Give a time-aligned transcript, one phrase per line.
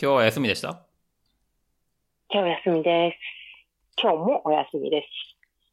[0.00, 0.80] 今日は休みでした？
[2.30, 3.16] 今日休みで
[3.96, 4.00] す。
[4.00, 5.08] 今日もお休みです。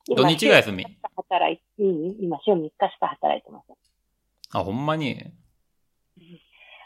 [0.07, 0.83] 今土日が休み？
[0.83, 3.75] 週3日しか働い、うん、今週3日しか働いてません。
[4.59, 5.31] あ、ほんまに？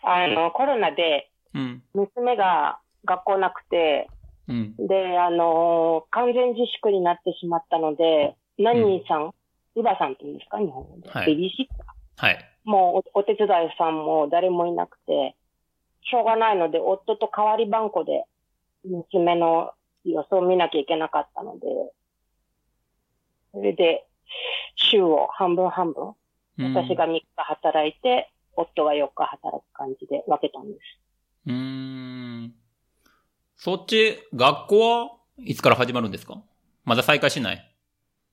[0.04, 1.81] あの、コロナでうん。
[1.94, 4.10] 娘が学校なくて、
[4.49, 4.76] うん。
[4.76, 9.33] で、あの、完全自粛になってしまったので、ナニーさん、
[9.78, 10.58] ウバさんって言うんですか？
[10.60, 11.10] 日本語で。
[11.10, 12.28] はいベビーシッター？
[12.28, 12.46] はい。
[12.65, 15.37] もうおお手伝いさんも誰もいなくて、
[16.04, 18.26] しょうがないので、夫と代わり番号で
[18.84, 19.71] 娘の
[20.05, 21.67] 様子を見なきゃいけなかったので、
[23.53, 24.05] それで、
[24.76, 30.80] 週を半分半分、うん私が3日働いて、夫が4日働く感じで分けたんです。
[31.48, 32.54] うーん。
[33.55, 36.41] そっち、学校はいつから始まるんですか？
[36.85, 37.66] まだ再開しない？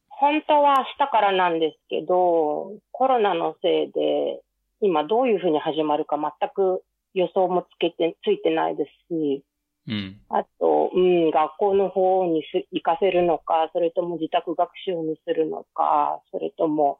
[0.09, 4.41] 本当は明日からなんですけど、コロナのせいで、
[4.80, 6.83] 今どういうふうに始まるか全く
[7.16, 9.43] 予想もつけて、ついてないですし、
[9.88, 10.20] うん。
[10.29, 16.99] あと、うん、学校の方にす行かせるのか、それとも自宅学習にするのか、それとも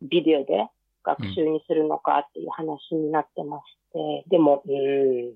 [0.00, 0.68] ビデオで
[1.02, 5.32] 学習にするのかっていう話になってまして、でも、うん、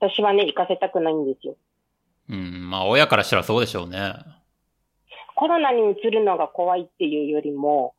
[0.00, 1.56] 私はね、行かせたくないんですよ。
[2.28, 2.68] うん。
[2.68, 4.12] まあ、親からしたらそうでしょうね。
[5.34, 7.94] コロナにうつるのが怖いっていうよりも、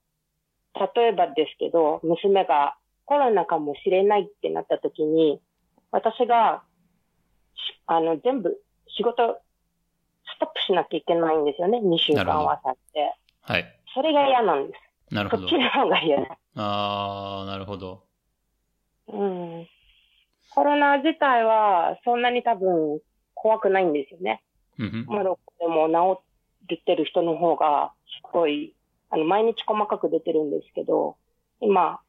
[0.95, 5.41] 例えばですけど、娘がコロナかもしれないってなった時に、
[5.91, 6.63] 私が、
[7.55, 8.61] しあの、全部
[8.95, 9.39] 仕事
[10.25, 11.79] ストップしなきゃいけないんですよね。
[11.79, 13.13] 2週間はさって。
[13.41, 13.65] はい。
[13.93, 15.13] それが嫌なんです。
[15.13, 15.61] なるほどそっち。
[15.61, 16.37] の方が嫌だ。
[16.55, 18.03] あー、なるほど。
[19.07, 19.67] うん。
[20.51, 22.99] コロナ自体はそんなに多分
[23.33, 24.43] 怖くないんですよね。
[24.79, 25.89] うんまだでも
[26.67, 28.73] 治ってる人の方がすごい、
[29.09, 31.17] あの、毎日細かく出てるんですけど、
[31.59, 31.99] 今、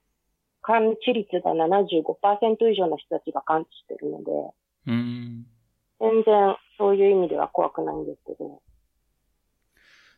[0.62, 4.30] 感知率が75%以上の人たちが感知してるので、
[4.86, 4.92] うん。
[4.92, 5.46] うん。
[6.00, 8.62] 全然そういう意味では怖くないんですけど、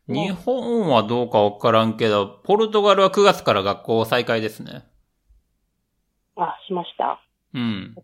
[0.07, 4.85] 日本はどうかわからんけど、ポルトガルは9月から学校再開ですね。
[6.37, 7.21] あ、しました。
[7.55, 7.95] うん。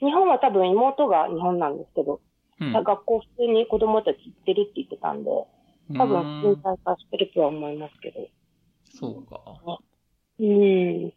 [0.00, 2.20] 日本は多分妹が日本なんですけど、
[2.60, 2.72] うん。
[2.72, 5.30] 学校普通に子供たち行ってるって言ってたんで、
[5.96, 8.26] 多分普通に再開してるとは思いますけど。
[8.90, 9.38] そうか。
[10.40, 11.12] うん。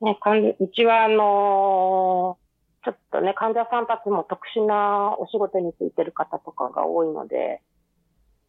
[0.00, 2.44] ね、かんうちはあのー
[2.84, 7.62] ちょっとね、患者さんたちも特殊なお仕事についてる方とかが多いので、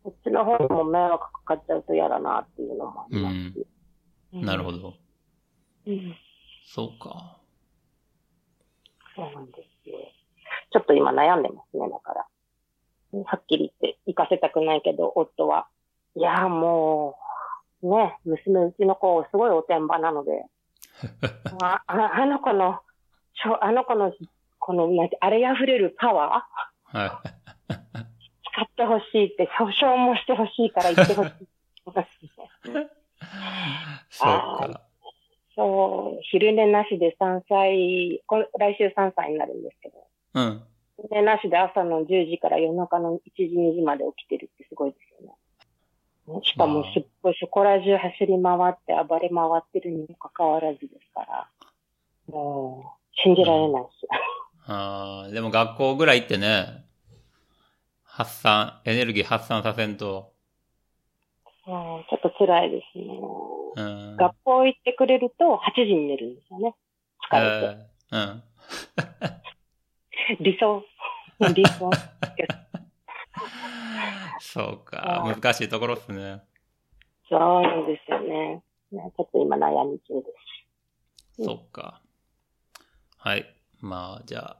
[0.03, 3.67] こっちの方にも迷惑かかっちゃうと嫌だなっていうのもありますし。
[4.33, 4.73] うんなるほ。
[4.73, 4.93] ど。
[5.87, 6.15] うん。
[6.67, 7.37] そうか。
[9.15, 9.53] そうなんで
[9.83, 9.97] すよ。
[10.73, 12.25] ちょっと今悩んでますね、だから。
[13.23, 15.67] はっきり言って行かせたくないけど、夫は。
[16.17, 17.13] いや、もう、
[17.81, 20.45] ね、娘、うちの子、すごいおてんばなので、
[21.61, 22.79] あああの子の、
[23.61, 24.13] あの子の、
[24.59, 26.97] この、あれ溢れるパワー？
[26.97, 27.21] は
[28.55, 31.43] 使ってほしいって、保証もしてほしいから言ってほしい。
[31.43, 31.47] い。
[34.09, 34.81] そうか。
[35.55, 40.63] そう、昼寝なしで3歳、こ来週3歳になるんですけど、うん。
[40.97, 45.33] 昼寝なしで朝の10時から夜中の1時、2時まで起きてるってすごいですよね。
[46.43, 51.47] しかもすっごいそこら中走り回って暴れ回ってるにもかかわらずですから、
[52.27, 53.89] もう、信じられないし。
[54.67, 56.85] あーでも学校ぐらい行ってね、
[58.03, 60.33] 発散、エネルギー発散させんと、
[61.65, 63.05] もうちょっと辛いですね。
[63.75, 63.81] う
[64.13, 64.17] ん。
[64.17, 66.75] 学校行ってくれると8時に寝るんですよね。
[67.31, 67.77] 疲れて。
[68.11, 68.43] えーうん。
[70.43, 70.83] 理想。
[71.53, 71.89] 理想。
[74.39, 75.23] そうか。
[75.25, 76.41] 難しいところっすね。
[77.29, 78.63] そうなんですよね。
[78.91, 81.39] ねちょっと今悩み中です。
[81.39, 82.01] うんそうか。
[83.17, 83.45] はい。
[83.81, 84.57] まあ、じゃあ、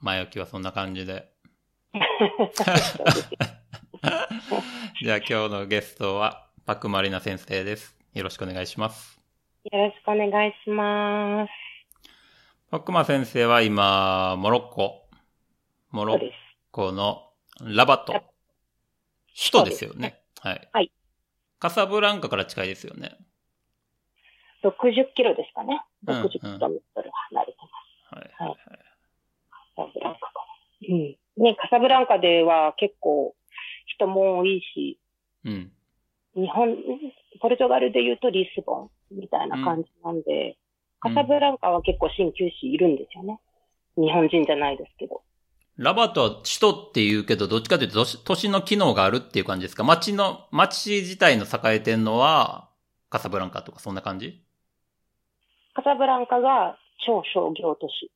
[0.00, 1.28] 前置きはそんな感じで。
[5.02, 7.98] じゃあ今日のゲストは、パクマリナ先生です。
[8.14, 9.20] よろしくお願いします。
[9.64, 11.50] よろしくお願いします。
[12.70, 15.08] パクマ先生は今、モロッコ、
[15.90, 16.30] モロッ。
[16.72, 17.29] コの
[17.62, 18.22] ラバトラ、
[19.36, 20.20] 首都ですよね。
[20.40, 20.68] はい。
[20.72, 20.92] はい。
[21.58, 23.16] カサブランカから近いですよね。
[24.62, 25.82] 60キロですかね。
[26.06, 27.58] うん60キロメートル離れて
[28.10, 28.30] はい。
[28.38, 28.58] はい
[29.76, 29.86] ます。
[29.86, 30.26] カサブランカか
[30.88, 30.94] ら。
[30.94, 31.16] うん。
[31.42, 33.34] ね、カサブランカでは結構
[33.86, 34.98] 人も多いし、
[35.44, 35.72] うん。
[36.34, 36.76] 日本、
[37.40, 40.56] ポルトガルで言うとリスボンみたいな感じなんで、うん
[41.02, 43.40] カサブランカは結構鍼灸師いるんですよね。
[43.96, 45.22] 日本人じゃないですけど。
[45.80, 49.82] ラバトは首都って言うけど、どっちかというと都市の機能があるっていう感じですか？
[49.82, 52.68] 街の、街自体の栄えてんのは、
[53.08, 54.44] カサブランカとかそんな感じ？
[55.72, 58.10] カサブランカが超商業都市。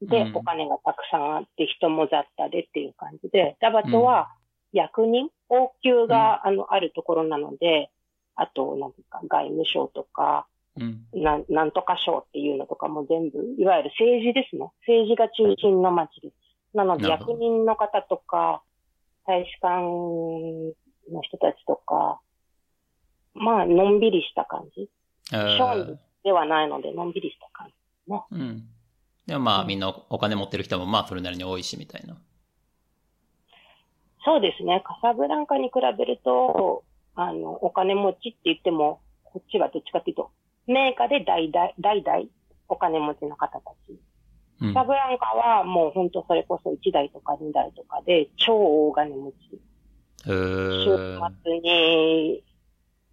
[0.00, 4.30] で、うんお金がたくさんあって、人も雑多でっていう感じで、ダバトは
[4.72, 7.90] 役人、王宮が、あの、あるところなので、
[8.34, 10.46] あと、なんか、外務省とか、
[10.80, 11.04] うん。
[11.12, 14.70] なん、なんとか省っていうのとかも全部、いわゆる政治ですね。
[14.86, 16.34] 政治が中心の町です。
[16.74, 18.62] なので、役人の方とか、
[19.26, 19.82] 大使館
[21.12, 22.20] の人たちとか、
[23.34, 24.88] まあ、のんびりした感じ。
[25.32, 27.74] え商ー人ではないので、のんびりした感じ。
[28.32, 28.64] うん。
[29.26, 32.16] でもまあみんなお金持ってる人もまあそれなりに多いしみたいな。
[34.24, 34.82] そうですね。
[34.84, 36.84] カサブランカに比べると、
[37.14, 40.30] あの、お金持ちって言っても、こっちはどっちかっていうと、
[40.66, 42.28] 名家で代々、代々
[42.68, 43.98] お金持ちの方たち。
[44.74, 48.54] サブランカはもう本当それこそ1台とか2台とかで超
[48.88, 49.60] 大金持ち。
[50.26, 52.44] え週ー、末に、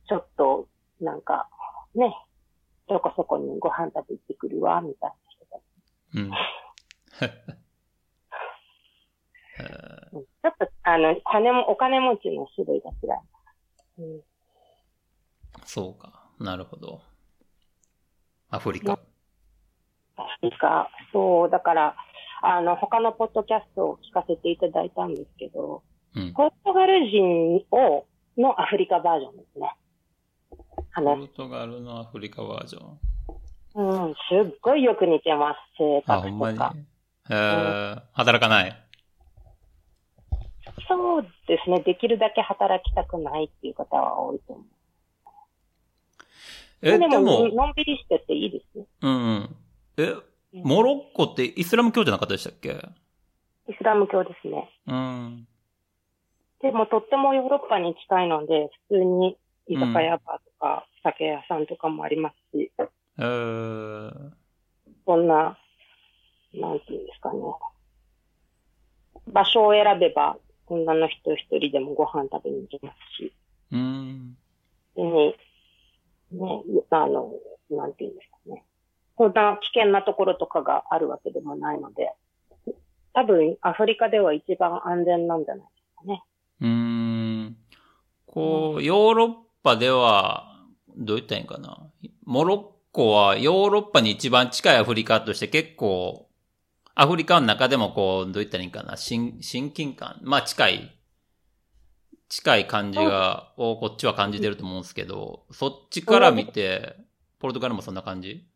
[0.10, 0.68] ちょっと、
[1.00, 1.48] なんか、
[1.96, 2.14] ね、
[2.90, 5.62] どこそこにご飯食べ行ってくるわ、みたいな人たち。
[6.16, 6.32] うん。
[10.12, 12.94] ちょっと、あの、金も、お金持ちの種類が違
[13.98, 14.02] す。
[14.02, 14.22] うん
[15.66, 16.30] そうか。
[16.40, 17.02] なるほど。
[18.50, 18.98] アフリカ。
[20.18, 21.96] なんか、そう、だから、
[22.44, 25.82] あの、他のポッドキャストを聞かせていただいたんですけど、
[26.16, 26.34] うん。
[26.34, 28.06] ポルトガル人を、
[28.38, 29.72] のアフリカバージョンですね。
[30.52, 30.58] ポ
[30.92, 31.22] 話。
[31.22, 33.00] ルトガルのアフリカバージョン。
[33.74, 36.58] うん、すっごいよく似てます、性あ、格ほんまに？
[36.58, 36.76] とか。。
[37.30, 38.76] えー、働かない？
[40.88, 41.80] そうですね。
[41.82, 44.66] できるだけ働きたくないっていう方は多いと思う。
[46.84, 48.86] え、ででも、も、のんびりしてていいですね。
[49.02, 49.56] うんうん。
[49.98, 50.14] え、
[50.54, 52.70] モロッコってイスラム教じゃなかったでしたっけ？
[53.70, 54.70] イスラム教ですね。
[54.88, 55.48] うん。
[56.62, 62.72] でも、とってもヨーロッパに近いので、普通に居酒屋バーとか、酒屋さんとかもありますし、
[63.20, 64.32] えー、
[65.06, 65.58] そんな、
[66.54, 67.40] なんていうんですかね。
[69.28, 73.34] 場所を選べば、女の人一人でもご飯食べに行きますし、
[73.72, 74.38] うん。
[74.96, 75.36] に、
[76.32, 77.34] ね、あの、
[77.70, 78.64] なんていうんですかね。
[79.18, 82.14] こんな危険なところとかがあるわけでもないので、
[83.14, 86.24] 多分アフリカでは一番安全なんじゃないですかね。
[86.62, 86.68] うー
[87.50, 87.58] ん。
[88.28, 89.34] こう、ヨーロッ
[89.64, 90.56] パでは、
[90.96, 91.90] どう言ったらいいんかな。
[92.26, 96.30] モロッコはヨーロッパに一番近いアフリカとして結構、
[96.94, 98.98] アフリカの中でもこう、どう言ったらいいんかな。
[98.98, 100.20] 親、親近感。
[100.22, 100.94] まあ近い。
[102.30, 106.96] 近い感じが、をこっちは感じてると思うんですけど、そっちから見て、
[107.40, 108.48] ポルトガルもそんな感じ？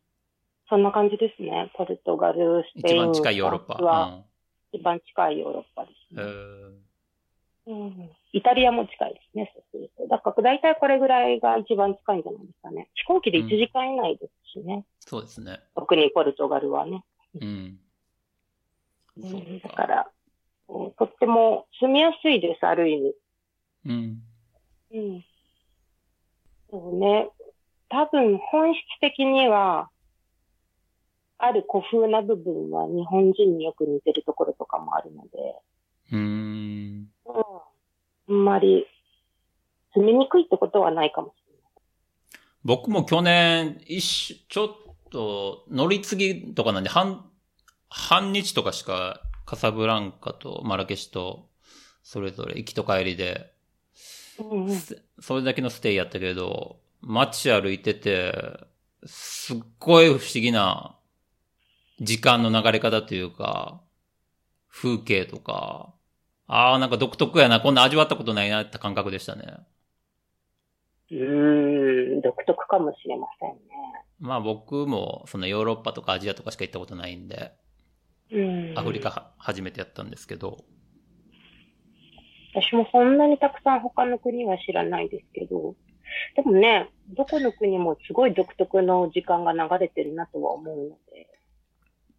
[0.72, 1.70] そんな感じですね。
[1.74, 3.04] ポルトガル、スペイン。
[3.04, 3.74] 一番近いヨーロッパ。
[3.74, 4.24] フランスは
[4.72, 6.18] 一番近いヨーロッパですうん。
[6.18, 6.30] えね。
[7.68, 10.08] ーうんイタリアも近いですね、そうすると。
[10.08, 12.88] だから大体これぐらいが一番近いんじゃないですかね。
[12.94, 14.86] 飛行機で1時間以内ですしね。
[15.00, 15.60] そうですね。
[15.74, 17.04] 特にポルトガルはね。
[17.38, 17.78] うん。
[19.18, 20.10] うんだから、
[20.68, 23.14] うんとっても住みやすいです、ある意味。
[23.84, 24.22] うん。
[24.92, 25.24] うん。
[26.70, 27.28] そうね。
[27.90, 29.90] 多分本質的には、
[31.44, 35.28] ある古風な部分は日本人によく似てるところとかもあるので、
[36.12, 37.08] うーん。
[37.26, 37.42] うん。
[38.28, 38.86] あんまり
[39.92, 41.72] 住みにくいってことはないかもしれない。
[42.62, 44.68] 僕も去年、一緒、ちょっ
[45.10, 47.28] と、乗り継ぎとかなんで、半、
[47.88, 51.48] 半日とかしか、カサブランカとマラケシュと、
[52.04, 53.52] それぞれ行きと帰りで、
[54.38, 54.76] うんうん。
[54.76, 58.32] すそれだけのステイやったけど、街歩いてて、
[59.04, 60.96] すっごい不思議な
[62.02, 63.80] 時間の流れ方というか、
[64.68, 65.94] 風景とか、
[66.46, 69.44] ああ、なんか独特やな、こんな味わったことないなって感覚でしたね。
[71.10, 73.58] うーん、独特かもしれませんね。
[74.18, 77.52] まあ僕も、そのヨーロッパとかアジアとかしか行ったことないんで、
[78.32, 78.78] うん。
[78.78, 80.64] アフリカは初めてやったんですけど、
[82.54, 85.74] 私もそんなにたくさん他の国は知らないですけど、
[86.36, 91.31] でもね、どこの国もすごい独特の時間が流れてるなとは思うので、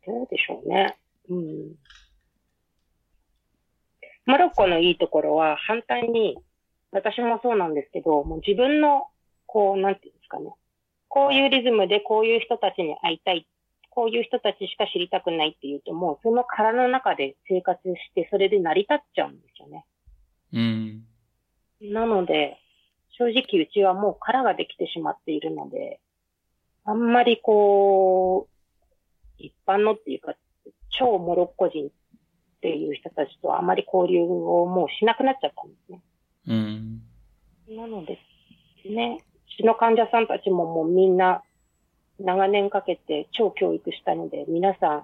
[0.05, 0.97] どうでしょうね。
[1.29, 1.75] うん。
[4.25, 6.37] モロッコのいいところは反対に、
[6.91, 9.07] 私もそうなんですけど、もう自分の、
[9.45, 10.53] こう、なんていうんですかね。
[11.07, 13.47] こういうリズムでこういう人たちに会いたい。
[13.89, 19.85] こういう人たちしか知りたくないっていうと、もうその殻の中で生活して、それで成り立っちゃうんですよね。
[20.53, 21.03] うん。
[21.81, 22.57] なので、
[23.17, 25.99] 正直うちはもう殻ができてしまっているので、
[26.85, 28.52] あんまりこう、
[29.43, 30.33] 一般のっていうか、
[30.89, 31.89] 超モロッコ人っ
[32.61, 36.01] ていう人たちとあまり交流をもうしなくなっちゃったんですね。
[36.47, 37.01] うん。
[37.75, 38.19] なので、
[38.85, 41.43] ね、うちの患者さんたちももうみんな
[42.19, 45.03] 長年かけて超教育したので、皆さん、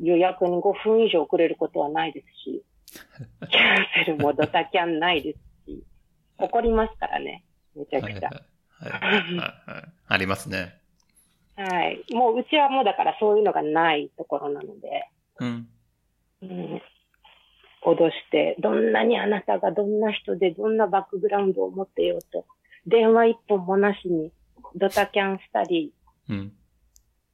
[0.00, 2.64] 予約に5分以上遅れることはないですし、
[3.50, 5.84] キャンセルもドタキャンないですし、
[6.38, 7.44] 怒りますからね。
[7.76, 8.28] めちゃくちゃ。
[8.28, 9.92] はいはいはいはい。
[10.08, 10.83] ありますね。
[11.56, 12.04] はい。
[12.12, 15.08] もううちはもうだからそういうのがないところなので、
[15.40, 15.68] うん。
[16.42, 16.82] うん、
[17.82, 22.44] 脅して、どんなにあなたがどんな人でどんなバックグラウンドを持ってようと、
[22.86, 24.32] 電話一本もなしに
[24.74, 25.92] ドタキャンしたり、
[26.28, 26.52] うん。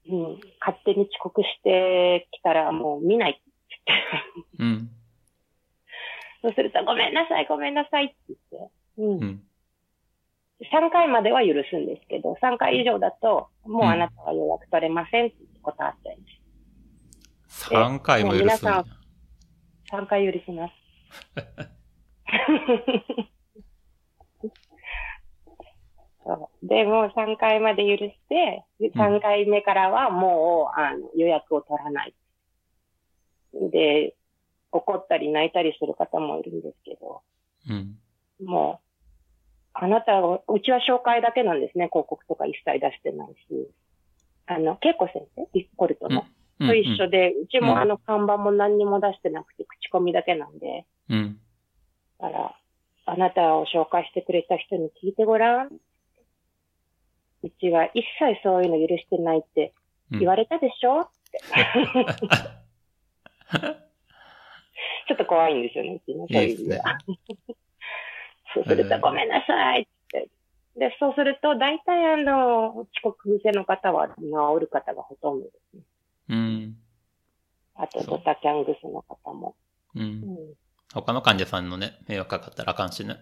[0.08, 3.40] うん、勝手に遅刻してきたらもう見ないって
[3.86, 4.62] 言って。
[4.62, 4.90] うん。
[6.42, 8.72] そうすると、ごめんなさい、ごめんなさいって言って。
[8.98, 9.24] うんう。
[9.24, 9.42] ん。
[10.60, 16.24] 3回までは許すんですけど、3回以上だと、もうあなたは予約取れませんって断っちゃいま
[17.48, 17.70] す。
[17.70, 18.84] 3回も許す皆さ
[19.90, 20.72] 3回許します。
[26.24, 32.14] そうで、もう3回まで許して、3回目からはもう、あの予約を取らない。
[33.52, 34.14] で、
[34.70, 37.22] 怒ったり泣いたりする方もいるんですけど、
[37.68, 37.98] うん。
[38.46, 38.89] もう、
[39.72, 41.88] あなたは、うちは紹介だけなんですね。
[41.90, 43.70] 広告とか一切出してないし。
[44.46, 46.24] あの、恵子先生、ディスコルトの、
[46.58, 46.68] うん。
[46.68, 51.40] と一緒で、うちうんもあの看板も何にも出してなくて、口コミだけなんで、うん。
[52.18, 52.56] だから、
[53.06, 55.68] あなたを紹介してくれた人に聞いてごらん。
[57.42, 59.72] うちは一切そういうの許してないって
[60.12, 61.08] うん言われたでしょ、
[65.08, 66.98] ちょっと怖いんですよね、うちのそういう意味では。
[68.54, 70.28] そうすると、ごめんなさいって。
[70.76, 74.14] で、そうすると、大体あの、遅刻癖の方は治
[74.60, 75.82] る方がほとんどですね。
[76.28, 76.76] うん。
[77.74, 79.54] あと、ドタキャン癖の方も。
[79.94, 80.00] う。
[80.00, 80.36] うんん、
[80.92, 83.16] 他の患者さんのね、迷惑かかったらあかんしね。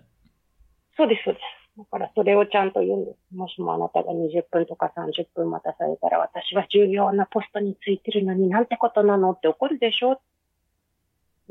[0.96, 1.58] そうです、そうです。
[1.78, 3.34] だから、それをちゃんと言うんです。
[3.36, 10.20] もしもあなたが20分とか30分待たされたら、私は重要なポストについてるのになんてことなのって怒るでしょ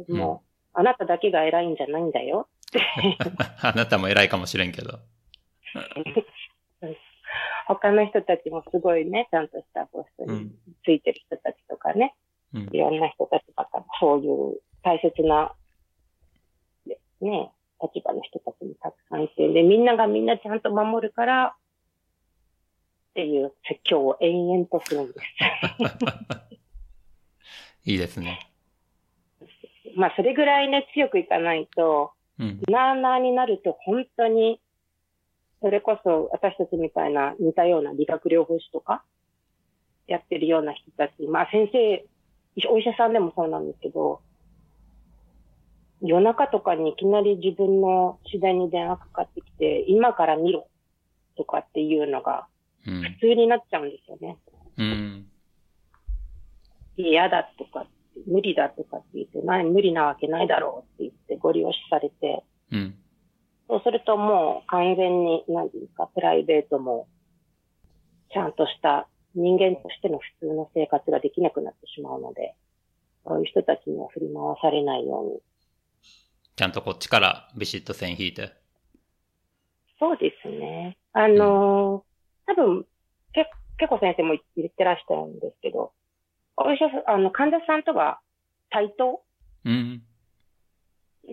[0.10, 0.44] も
[0.76, 2.48] う、あなただけが偉いんじゃないんだよ。
[3.62, 5.00] あなたも偉いかもしれんけど。
[7.68, 10.52] 他の人たちもすごいね、ちゃんとしたポストに
[10.86, 12.16] ついてる人たちとかね、
[12.54, 12.78] うんい。
[12.78, 15.54] ろんな人たちばっかり、そういう大切な、
[17.20, 21.56] ね、立場の人たちもたくさんいて、で、みんながみんなちゃんと守るから、
[23.10, 25.26] っていう説教を延々とするんです。
[27.90, 28.40] いいですね。
[29.96, 32.62] まあ、それぐらいね、強くいかないと、うん。
[32.70, 34.60] なーなーになると本当に、
[35.62, 39.04] それこそ私たちみたいな似たような理学療法士とか、
[40.08, 42.06] やってるような人たち、まあ先生、
[42.70, 44.22] お医者さんでもそうなんですけど、
[46.02, 50.68] 夜中とかにいきなり自分の自然に電話かかってきて、今から見ろ
[51.36, 52.48] とかっていうのが
[52.88, 53.02] うん。
[53.02, 54.38] 普通になっちゃうんですよね。
[54.78, 55.28] うん。
[56.96, 57.90] 嫌だとかって、
[58.26, 62.96] 無理だとかって言って、な無理なわけないだろうって言ってご利用しされて、うん。
[63.68, 67.08] そうするともう完全に、なんていうか、プライベートも、
[68.34, 72.56] ちゃんとした人間としての普通の生活ができなくなってしまうので、
[73.26, 75.40] そういう人たちには振り回されないように。
[76.56, 78.52] ちゃんとこっちからビシッと線引いて。
[80.00, 80.98] そうですね。
[81.14, 82.08] あのー
[82.48, 82.86] 多分、
[83.34, 85.92] け、けこ先生も言ってらしたんですけど、
[86.58, 88.20] お医者さん、あの、患者さんとは
[88.70, 89.22] 対等？
[89.66, 90.02] うん。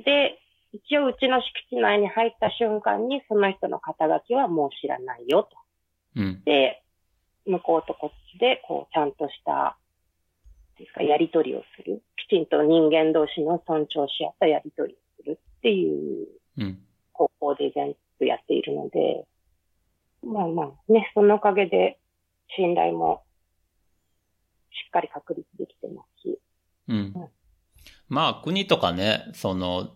[0.04, 0.38] で、
[0.72, 5.56] 一応うちの敷地内に入った瞬間に、その人の肩書きはもう知らないよと。
[6.16, 6.42] うん。
[6.44, 6.82] で、
[7.46, 9.76] 向こうとこっちで、こう、ちゃんとした、
[10.78, 12.02] ですか、やりとりをする。
[12.16, 16.26] きちんと人間同士の尊重し合ったやりとりをするっていう
[16.58, 16.78] うん。
[17.12, 19.24] 方向で全部やっているので、
[20.24, 21.98] まあまあね、そのおかげで
[22.56, 23.33] 信頼もし
[24.88, 26.38] っかり確立できてますし、
[26.88, 27.14] うん。
[28.08, 29.94] まあ、国とかね、その、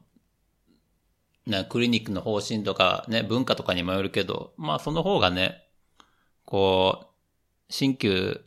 [1.46, 5.66] ね、クリニックの方針とかね、文化とかにもよるけど、まあその方がね、
[6.44, 7.06] こう、
[7.70, 8.44] 新旧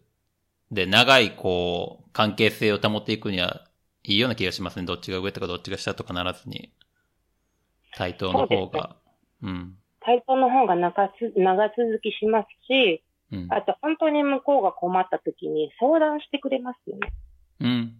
[0.72, 3.66] で長いこう、関係性を保っていくには
[4.04, 4.86] いいような気がしますね。
[4.86, 6.72] どっちが上とかどっちが下とかならずに。
[7.96, 8.96] 対等の方が。
[9.42, 9.76] うん。
[10.02, 13.48] 対等の方が長つ長続きしますし、うん。
[13.50, 17.14] あと本当に向こうが困った時に相談してくれますよね。
[17.60, 17.96] うん。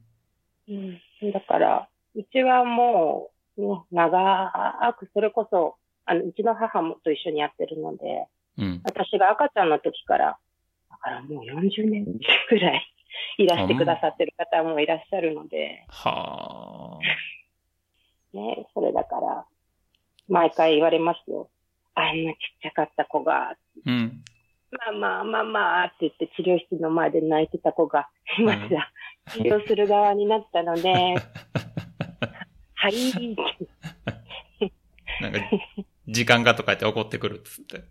[0.68, 1.32] うん。
[1.32, 8.82] だから、うちはもう、ね、長く、それこそ、あの、うちの母もと一緒にやってるので、うん。
[8.84, 10.38] 私が赤ちゃんの時から、
[10.90, 12.06] だからもう40年
[12.50, 12.88] くらい
[13.38, 17.00] いらしてくださってる方もいらっしゃるので、はあ。
[18.38, 19.46] ね、それだから、
[20.28, 21.50] 毎回言われますよ。
[21.94, 24.24] あんなちっちゃかった子が、うん。
[24.72, 28.08] まあまあまあまあって言って治療室の前で泣いてた子が、
[28.40, 28.90] 今じゃ
[29.34, 30.92] 治療する側になったので、
[32.76, 33.36] はい。
[35.22, 35.40] なんか、
[36.08, 37.84] 時間がとか言って怒ってくるっつって。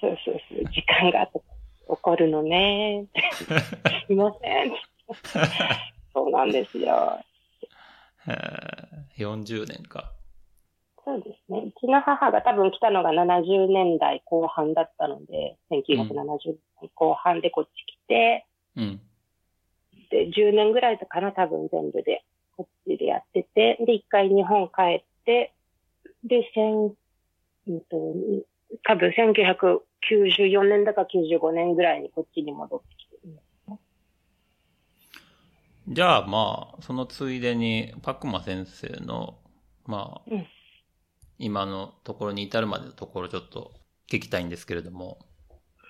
[0.00, 1.44] そうそうそう、時間がと
[1.88, 3.06] 怒るのね。
[4.06, 4.72] すいません。
[6.12, 7.20] そうなんですよ。
[8.26, 10.15] へー40年か。
[11.06, 11.60] そうですね。
[11.68, 18.44] うちの母が多分来たのが70年代後半だったので、1970年後半でこっち来て、
[18.74, 19.00] うん。
[20.10, 22.24] で、10年ぐらいかな、多分全部で、
[22.56, 25.54] こっちでやってて、で、一回日本帰って、
[26.24, 26.92] で、千、
[27.68, 27.96] うんと、
[28.82, 33.38] 多分1994年だか95年ぐらいにこっちに戻ってきてる。
[35.88, 39.38] じゃあまあ、そのついでに、パクマ先生の、
[39.86, 40.46] まあ、うん
[41.38, 43.72] 今のところに至るまでのところちょっと
[44.10, 45.18] 聞きたいんですけれども。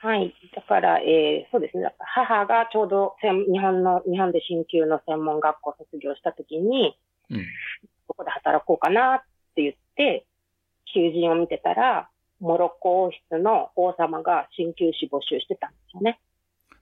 [0.03, 0.35] はい。
[0.55, 1.89] だから、えーそうですね。
[1.99, 6.97] 母がちょうど専日本の、日本で鍼灸の専門学校卒業した時に、
[7.31, 7.39] うん。
[8.09, 9.21] どこで働こうかなっ
[9.55, 10.27] て言って、
[10.93, 16.21] 求人を見てたら、モロッコ王室の王様が鍼灸師募集してたんですよね。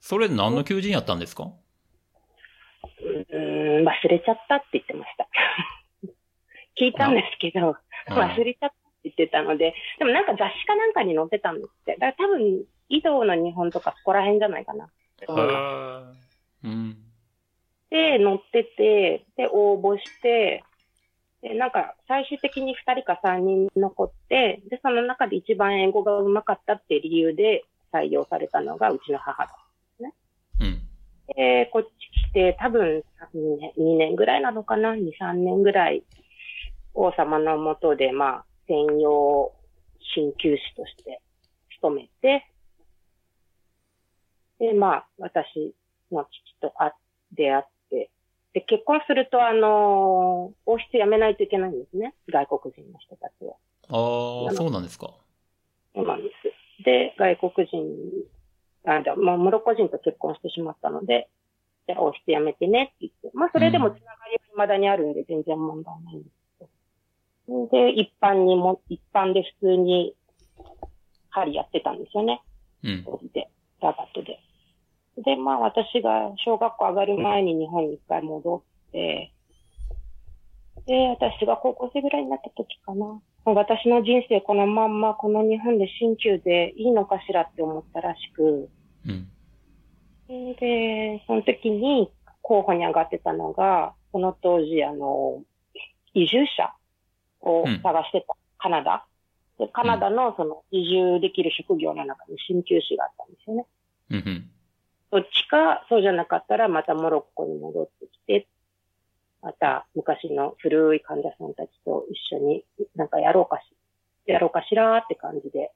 [0.00, 1.44] それ何の求人やったんですか？
[1.44, 5.28] うーん、忘れちゃったって言ってました。
[6.78, 7.74] 聞いたんですけど、うん
[8.06, 11.96] 忘れちゃったって言ってたので、でもなんか雑誌かなんかに載ってたんですって。
[11.98, 14.88] だから多分、井戸の日本とかそこら辺じゃないかなっ
[15.18, 16.66] て思います。
[16.66, 16.96] うん。
[17.88, 20.64] で、載ってて、で、応募して、
[21.40, 29.56] で、なんか、最終的に2人か3人残って、で、その中で一番英語が上手かったっていう理由で採用されたのがうちの母だ。
[30.60, 30.80] うん。
[31.36, 31.88] で、こっち
[32.30, 33.02] 来て、多分
[33.34, 36.02] 2年 ,2 年ぐらいなのかな ?2、3年ぐらい、
[36.94, 39.52] 王様のもとで、まあ、専用
[40.16, 41.20] 鍼灸師として
[41.76, 42.46] 勤めて、
[44.58, 45.74] で、まあ、私
[46.10, 46.92] の父と会
[47.32, 48.10] 出会って、
[48.52, 52.14] で、結婚すると、あの王室辞めないといけないんですね。
[52.28, 53.56] 外国人の人たちは。
[53.88, 55.12] ああ、そうなんですか。
[55.94, 56.30] そうなんで
[56.78, 56.84] す。
[56.84, 57.80] で、外国人、
[58.86, 61.28] あ、じゃあ、まあ、モロッコ人と結婚してしまったので、
[61.86, 66.43] じゃあ、王室辞めてねって言って、まあ、それでもつながりは未だにあるんで、全然問題ないんです。
[67.46, 70.14] で、一般にも、一般で普通に、
[71.30, 72.42] 針やってたんですよね。
[72.84, 73.04] うん。
[73.32, 74.38] で、ラバットで。
[75.22, 78.56] で、まあ私が小学校上がる前に日本に一回戻
[78.88, 79.32] って、
[80.86, 83.20] で、私が高校生ぐらいになった時かな。
[83.46, 88.70] 私の人生このまんまこの日本で鍼灸でいいのかしらって思ったらしく、
[89.06, 89.28] うん。
[90.54, 92.10] で、その時に
[92.42, 95.42] 候補に上がってたのが、その当時あの、
[96.14, 96.72] 移住者
[97.44, 99.04] を探してた、カナダ。
[99.58, 103.66] で、カナダのその移住できる職業の中に鍼灸師があったんですよね。
[104.10, 104.16] うん。
[104.16, 104.50] うん。
[105.12, 108.48] どっちか、そうじゃなかったらまたモロッコに戻ってきて、
[109.42, 112.64] また昔の古い患者さんたちと一緒に
[112.96, 113.62] なんかやろうかし、
[114.26, 115.70] やろうかしらって感じで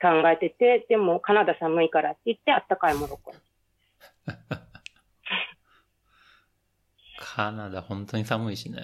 [0.00, 3.38] 考えてて、でもカナダ寒いからって言ってあったかいモロッコに。
[7.18, 8.80] カナダ本当に寒いしね。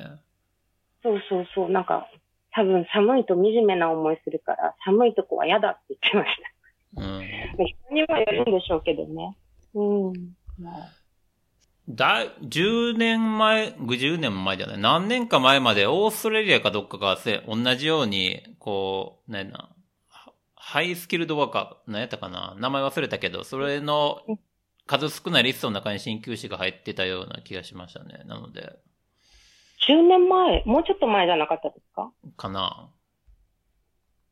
[1.03, 2.09] そうそうそう、なんか
[2.53, 7.03] 多分寒いと惨めな思いするから寒いとこは嫌だって言ってました。
[7.03, 7.67] うん。
[7.67, 9.37] 人にはよるんでしょうけどね。
[9.75, 10.13] うん。
[10.59, 11.03] まあ
[11.89, 19.69] だ、10年前、50年前じゃない、何年か前までオーストラリアかどっかがせ、同じように、こう、なんやな、
[20.09, 24.21] ハハイスキルドワーカー、何やったかな名前忘れたけど、それの
[24.87, 28.23] 数少ないリストの中に鍼灸師が入ってたような気がしましたね。
[28.27, 28.79] なので、
[29.87, 32.11] 10年前、もうちょっと前じゃなかったですか？
[32.37, 32.91] かな。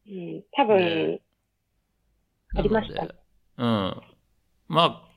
[0.07, 0.43] うん。
[0.53, 1.21] 多分、ね
[2.57, 3.03] ありました
[3.59, 4.03] うん。
[4.69, 5.09] まあ、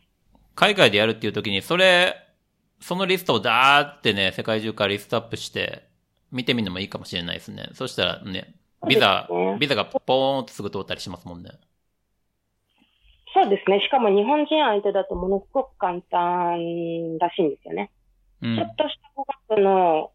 [0.56, 2.16] 海外でやるっていう時に、それ、
[2.80, 5.90] そのリストをダーってね、世界中からリストアップして、
[6.32, 7.70] 見てみるのもいいかもしれないですね。
[7.74, 8.56] そしたらね、
[8.88, 11.52] ビザね、ビザがポーンとすぐ通ったりしますもんね。
[13.34, 13.82] そうですね。
[13.82, 17.92] しかも日本人相手だとものすごく簡単らしいんですよね。
[18.42, 18.66] うんちょ。
[18.66, 20.13] っとした語学の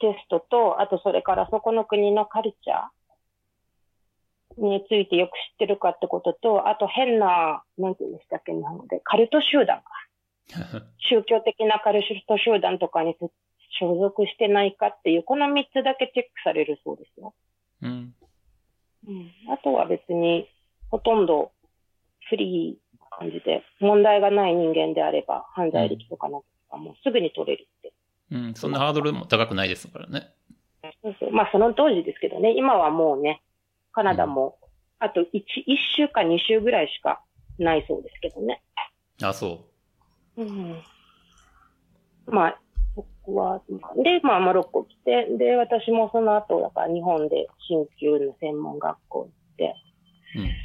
[0.00, 9.84] テストと、あとそれからそこの国のカルチャーについてよく知ってるかってことと、あと変な、なんて言うんでしたっけ、日本語で、カルト集団か。
[11.10, 13.14] 宗教的なカルト集団とかに
[13.78, 17.34] 所属してないかっていう、この3つだけチェックされるそうですよ。
[17.82, 18.14] うん。
[19.06, 19.32] うん。
[19.52, 20.48] あとは別に、
[20.90, 21.52] ほとんど
[22.28, 27.92] フリーな感じで、問題がない人間であれば、犯罪歴とかなんかもうすぐに取れるって。
[28.30, 28.54] うん。
[28.54, 30.32] そんなハードルも高くないですからね。
[31.02, 31.32] そうそう。
[31.32, 33.42] まあその当時ですけどね、今はもうね、
[33.92, 34.58] カナダも
[35.00, 35.30] あと1、1
[35.96, 37.22] 週か2週ぐらいしか
[37.58, 38.62] ないそうですけどね。
[39.22, 39.66] あ、そ
[40.36, 40.82] うん。
[42.26, 42.60] まあ、
[42.94, 43.62] 僕は、
[44.02, 49.74] で、まあ、モロッコ来て、で、私もその後、だから日本で鍼灸の専門学校行って、
[50.36, 50.38] う。
[50.40, 50.44] うん。
[50.44, 50.56] ね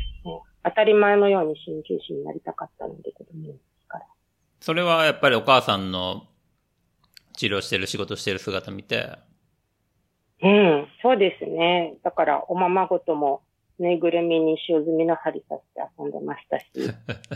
[0.65, 4.05] 当たり前のように鍼灸師になりたかったので、子供の時から。
[4.61, 6.25] それはやっぱりお母さんの
[7.33, 9.17] 治療してる仕事してる姿見て、
[10.41, 11.95] うん、そうですね。
[12.03, 13.43] だから、おままごとも、
[13.79, 16.65] ぬいぐるみに塩炭の針させて遊んでましたし、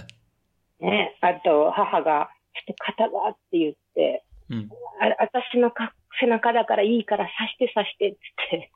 [0.79, 4.69] ね、あと、母が、ちょっと肩がって言って、うん。
[5.01, 8.19] あ私のか背中だからいいから刺して刺してって
[8.51, 8.71] 言って、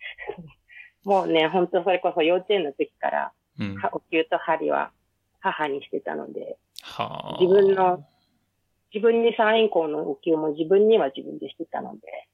[1.04, 3.76] もうね、本当それこそ幼稚園の時から、うん。
[3.76, 4.92] はお灸と針は
[5.40, 7.38] 母にしてたので、はあ。
[7.42, 8.06] 自分の、
[8.94, 12.28] 自分に三円校のお灸も自分には自分でしてたので、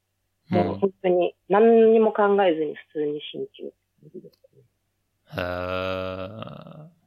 [0.49, 4.47] もう本当に何にも考えずに普通に鍼灸って感じです
[5.37, 6.97] へーね。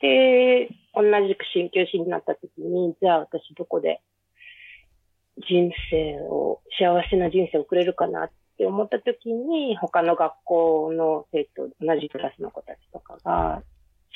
[0.00, 4.00] で、同じく鍼灸師になった時に、じゃあ私どこで
[5.48, 13.62] 人生を、幸せな人生を送れるかなって思った時に、他の学校の生徒、同じクラスの子たちとかが、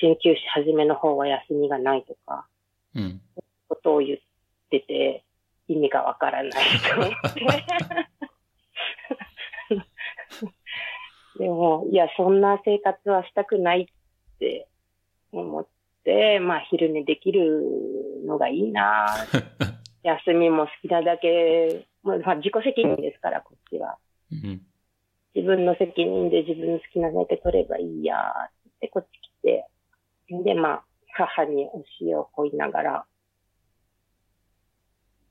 [0.00, 2.46] 鍼灸師始めの方は休みがないとか、
[2.94, 3.20] うん。
[3.68, 4.24] ことを言って
[4.80, 5.24] て、
[5.68, 7.40] 意味がわからないと思って。
[11.38, 14.68] でも、いや、そんな生活はしたくないって
[15.32, 15.66] 思っ
[16.04, 19.06] て、まあ、昼寝できるのがいいな
[20.04, 23.98] 休みも好きなだけ、まあ、自己責任ですから、こっちは。
[24.30, 24.60] うん。
[25.34, 29.66] 自分の責任で自分の好きなだけ取ればいいやってこっち来て、
[30.44, 30.84] で、まあ、
[31.14, 31.68] 母に
[32.00, 33.06] 教えをこいながら、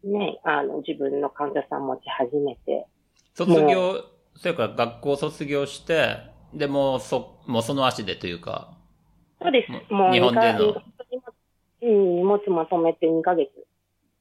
[0.04, 2.86] ね、あの、自分の患者さん持ち始めて、
[3.34, 4.04] 卒業、
[4.36, 6.18] それから学校卒業して、
[6.54, 8.78] でもうそ、もうその足でというか、
[9.42, 9.94] そうです。
[9.94, 10.76] もう日本での
[11.82, 13.50] うん、荷物まとめて2ヶ月、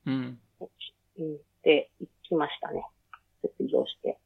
[0.06, 0.38] うん。
[1.18, 2.84] うん、で行きましたね。
[3.40, 4.18] 卒業して。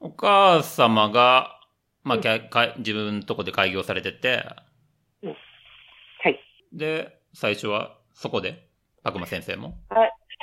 [0.00, 1.60] お母様が、
[2.02, 4.44] まあ、きゃか自分のとこで開業されてて、
[5.22, 6.38] はい。
[6.72, 8.68] で、最初はそこで、
[9.02, 9.78] 悪魔先生も。
[9.88, 9.94] あ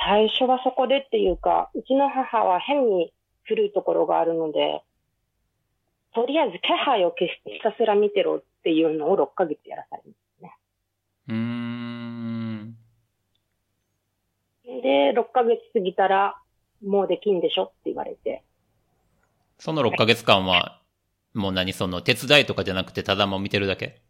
[0.04, 3.12] 最初はそこでっていうか、うちの母は変に
[3.44, 4.82] 古いところがあるので、
[6.14, 10.56] とりあえず気配を消してひたすら見てろっていうのを6ヶ月やらされますね。
[11.28, 12.76] うーん。
[14.82, 16.36] で、6ヶ月過ぎたら、
[16.84, 18.42] もうできんでしょって言われて。
[19.58, 20.80] その6ヶ月間は、
[21.34, 24.02] もう何その手伝いとかじゃなくてただもう見てるだけ？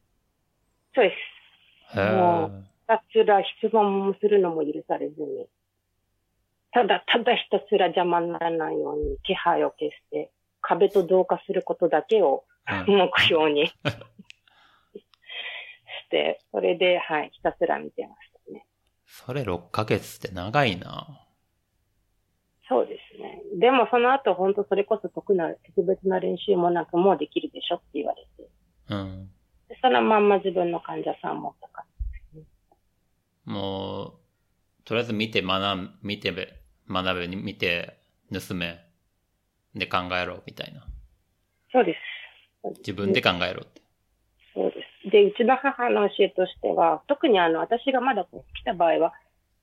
[0.94, 1.14] そうで
[1.92, 1.98] す。
[1.98, 5.46] へもーひたすら質問もするのも許されずに、
[6.72, 10.30] ただただひたすら邪魔にならないように気配を消して、
[10.60, 12.44] 壁と同化することだけを
[12.86, 13.74] うん目標に し
[16.10, 18.66] て、それで、はい、ひたすら見てましたね。
[19.06, 21.26] それ6ヶ月って長いな。
[22.68, 23.42] そうですね。
[23.58, 28.50] でもその後本当それこそ特な、特別な練習もなくもうできるでしょって言われて、
[28.88, 29.30] うん。
[29.68, 31.84] でそのまんま自分の患者さんもったか
[33.44, 34.12] もう、
[34.84, 36.61] とりあえず見て学ん、見てべ、
[36.92, 37.98] 学べ、見て、
[38.32, 38.84] 盗め、
[39.74, 40.84] で考えろ、みたいな。
[41.72, 42.78] そうです。
[42.78, 43.80] 自分で考えろって。
[44.54, 45.10] そうです。
[45.10, 49.12] で、うちの母の教えとしては、特にあの、私がまだこう来た場合は、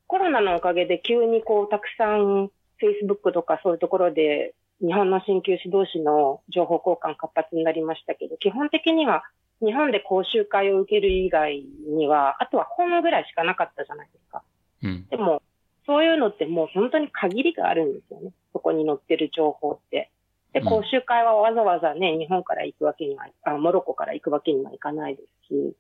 [0.08, 9.24] コロナのおかげで急にこう、たくさん、Facebook とかそういうところで、日本の鍼灸師同士の情報交換活発になりましたけど、基本的には、
[9.62, 14.42] 日本で講習会を受ける以外には、あとは本ぐらいしかなかったじゃないですか。
[14.84, 15.08] うん。
[15.10, 15.42] でも、
[15.90, 18.32] そういうのってもう本当に限りがあるんですよね。
[18.54, 20.12] そこに載ってる情報って。
[20.54, 25.76] で、うん講習会はわざわざね、日本から行くわけには、あ、モロッコから行くわけにはいかないですし。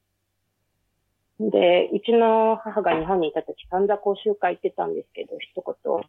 [1.52, 6.02] で、うちの母が日本にいた時、散々講習会行ってたんですけど、一言、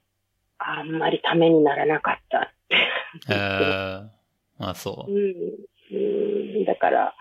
[0.59, 3.35] あんまりためにならなかったって。
[3.35, 4.01] へえ。
[4.61, 5.15] あ、そうう。
[5.15, 5.35] ん。
[5.93, 7.15] うん、だから、あ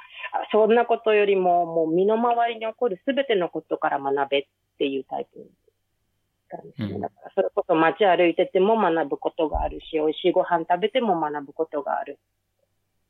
[0.53, 4.45] そんなことよりも、もう身の回りに起こるすべてのことから学べっ
[4.77, 5.49] ていうタイプ
[6.57, 6.88] なんですね。
[6.95, 12.19] うんだから、それこそ街歩いてても学ぶことがあるし、美味しいご飯食べても学ぶことがある。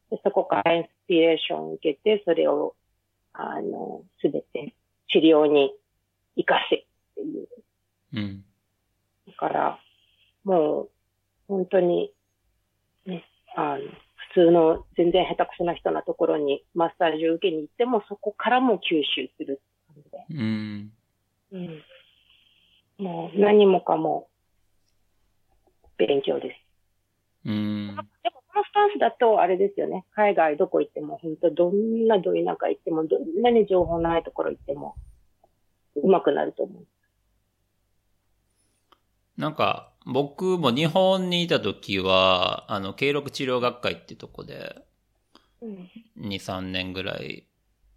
[0.10, 2.76] でそこからインスピレーションを受けて、それを、
[3.34, 4.74] あの、すべて
[5.10, 5.74] 治療に
[6.36, 7.48] 活かせっていう。
[8.14, 8.44] うん。
[9.28, 9.80] だから、
[10.44, 10.90] もう、
[11.48, 12.12] 本当に、
[13.06, 13.24] ね、
[13.56, 13.84] あの、
[14.34, 19.62] 普通の全然下手くそな人のところにマッサージを受けに行っても、そこからも吸収する
[19.94, 20.40] って感じで。
[20.40, 20.92] うん。
[21.52, 21.84] うん。
[23.00, 24.28] もう何もかも
[25.98, 27.50] 勉強です。
[27.50, 27.88] うん。
[27.96, 30.06] でもそのスタンスだと、あれですよね。
[30.14, 34.96] 海外どこ行っても、本当どんなど田舎行っても、どんなに情報ないところ行っても、
[35.96, 36.88] 上手くなると思う。
[39.38, 44.84] なんか、僕も日本にいた時は、あの、経絡治療学会っていうとこで、
[45.62, 45.90] うん。
[46.18, 47.48] 2、3年ぐらい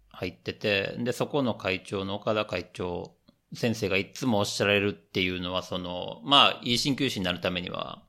[0.09, 3.15] 入ってて、で、そこの会長の岡田会長、
[3.55, 8.01] 先生がいつもおっしゃられるっていうのは、その、まあ、いい鍼灸師になるためには、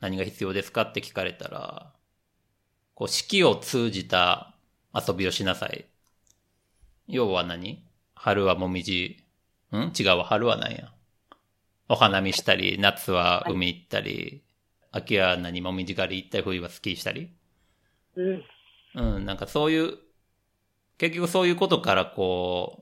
[0.00, 1.92] 何が必要ですかって聞かれたら、
[2.94, 4.54] こう、四季を通じた
[4.94, 5.86] 遊びをしなさい。
[7.06, 7.84] 要は何？
[8.14, 9.24] 春はもみじ、
[9.72, 9.92] ん？
[9.98, 10.92] 違うわ、春は何や。
[11.88, 14.42] お花見したり、夏は海行ったり、
[14.90, 17.30] 秋は何もみじ狩り行ったり、冬はスキーしたり。
[18.16, 18.44] うん。
[18.94, 19.98] うん、なんかそういう、
[20.98, 22.81] 結局そういうことからこ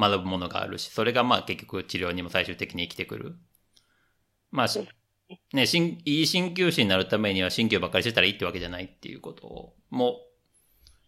[0.00, 3.36] 学ぶものがあるし、それがまあ結局治療にも最終的に生きてくる。
[4.50, 4.80] まあし、
[5.52, 5.64] ね、
[6.04, 10.20] いい鍼灸師になるためには鍼灸ばっかりしてたらいいってわけじゃないっていうことを、も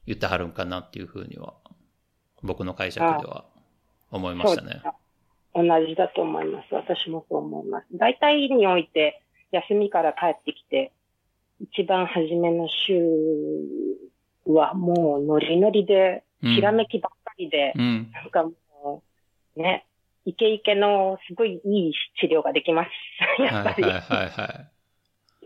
[0.06, 1.54] 言ってはるんかなっていうふうには、
[2.42, 3.46] 僕の解釈では
[4.10, 4.82] 思いましたね。
[5.54, 6.74] 同じだと思います。
[6.74, 7.86] 私もそう思います。
[7.92, 10.92] 大体において、休みから帰ってきて、
[11.60, 13.00] 一番初めの週
[14.46, 18.10] はもうノリノリで、うんひらめきばっかりで、うん。
[18.12, 18.44] なんか
[19.56, 19.86] ね、
[20.24, 22.90] イケイケのすごいいい治療ができます。
[23.42, 23.82] やっぱり。
[23.82, 24.68] はいはいはいは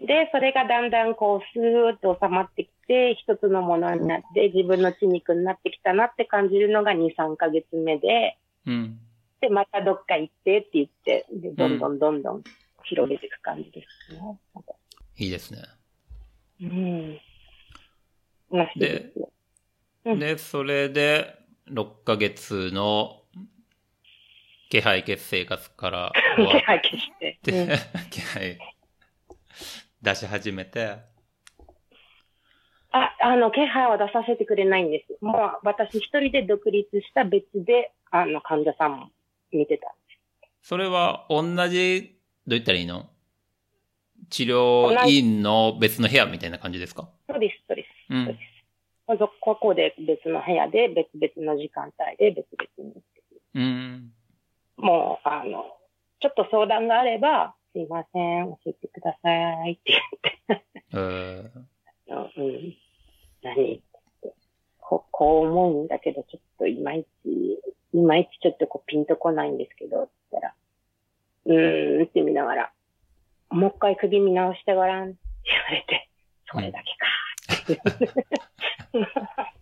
[0.03, 0.07] い。
[0.07, 8.99] で、それがだんだんこう、スーッと収まってきて、一つのものになって、自分の血肉になってきたなって感じるのが2、3ヶ月目で、うん。
[9.40, 12.42] で、またどっか行ってって言って、で、どんどんどんどん
[12.85, 14.21] 広げていく感じですね。
[14.55, 14.73] なんか
[15.16, 15.62] いいですね。
[16.61, 17.19] うん。
[18.77, 19.12] で
[20.05, 21.35] で、それで、
[21.69, 23.23] 6ヶ月の
[24.68, 27.31] 気配血生活から 終わ気配消して。
[27.38, 27.68] って、うん
[28.11, 28.59] 気配
[30.02, 30.96] 出し始めて、
[32.92, 35.18] あ、あの、気配は出させてくれないんです。
[35.24, 39.11] もう、私一人で独立した別で、あの、患者さんも
[39.52, 39.94] 見てた。
[40.62, 43.09] それは同じ、どう言ったらいいの？
[44.31, 47.09] 治療院の別の部屋みたいな感じですか？
[47.29, 47.88] そうです、そうです。
[48.11, 48.46] うんそうです。
[49.09, 53.02] まずここで別の部屋で、別々の時間帯で別々に。
[53.55, 54.12] うん。
[54.77, 55.65] もう、あの、
[56.21, 59.31] ちょっと相談があれば、すいません、教えてくださ
[59.67, 59.93] いって
[60.49, 62.77] 言って、えー、うん、
[63.43, 63.81] 何っ
[64.23, 64.35] て
[64.81, 67.61] ここう思うんだけど、ちょっといまいち、
[67.93, 70.55] いまいちちょっとこうピンとこないんですけど、って言ったら、
[71.47, 72.73] うーんって見ながら、
[73.51, 76.09] もう一回首見直してごらんって言われて、
[76.51, 77.07] それだけか。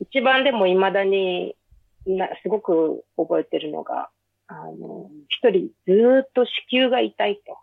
[0.00, 1.56] 一番でも未だに
[2.16, 4.10] な、すごく覚えてるのが、
[4.46, 7.58] あの、一人ずーっと子宮が痛いと。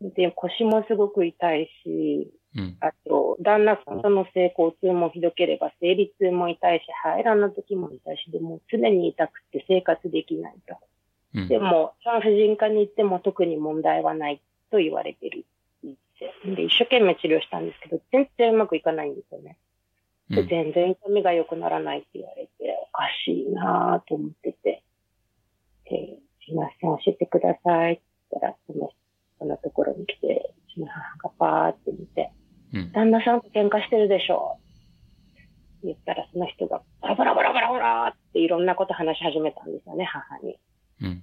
[0.00, 2.76] で、腰もすごく痛いし、うん。
[2.80, 10.76] あと、旦那さんとの性交痛もひどければ、生理痛も痛いし、排卵の時も痛いし、でも常に痛くて生活できないと。
[11.34, 11.48] うん。
[11.48, 15.46] でも、産婦人科に行っても特に問題はないと言われてる。
[16.44, 19.56] で、一生懸命治療したんですけど、全然うまくいかないんですよね。
[20.40, 22.50] 全然痛みが良くならないって言われて、
[22.88, 24.82] おかしいなぁと思ってて、
[25.84, 28.90] ですいません、教えてくださいって言ったら、その、
[29.38, 32.32] そのところに来て、うちの母がパーって見て、
[32.72, 32.92] うん。
[32.92, 40.58] 旦那さんと喧嘩してるでしょって言ったら、その人が、バラバラバラバラバラっていろんなこと話し始めたんですよね、母に。
[41.02, 41.22] うん。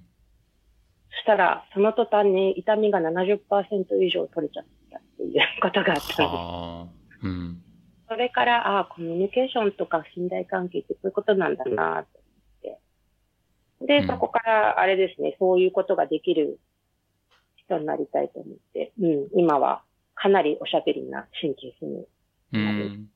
[1.10, 6.90] そしたら、その途端に痛みが70%以上取れちゃったっていうことがあったんで
[7.60, 7.69] す。
[8.10, 12.06] それから、ああ、コミュニケーションとか信頼関係ってこういうことなんだなと思っ
[12.60, 12.78] て。
[13.86, 16.58] で、うんそこから、あれですね、そういうことができる
[17.54, 19.84] 人になりたいと思って、うん、今は
[20.16, 22.04] かなりおしゃべりな鍼灸師に。
[22.52, 23.08] うん。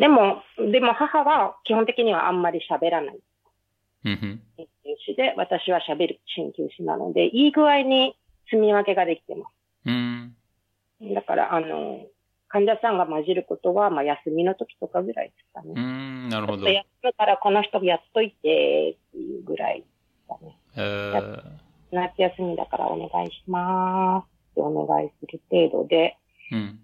[0.00, 3.18] でも、でも母は基本的にはあんまり喋らない
[4.06, 4.40] うん。
[4.56, 8.16] 鍼灸師で、私は喋る鍼灸師なので、いい具合に
[8.50, 9.52] 積み分けができてます。
[9.84, 10.34] うん。
[11.14, 12.06] だから、あの、
[12.48, 15.72] 患者さんが混じることは、まあ、休みの時とかぐらいですかね。
[15.76, 16.28] うん。
[16.28, 16.58] なるほど。
[16.58, 19.86] ちょっと休むからこの人やっといてっていうぐらいで
[20.22, 20.58] すかね。
[20.76, 21.42] えー、
[21.92, 26.16] 夏休みだからお願いしますってお願いする程度で、
[26.52, 26.80] うん。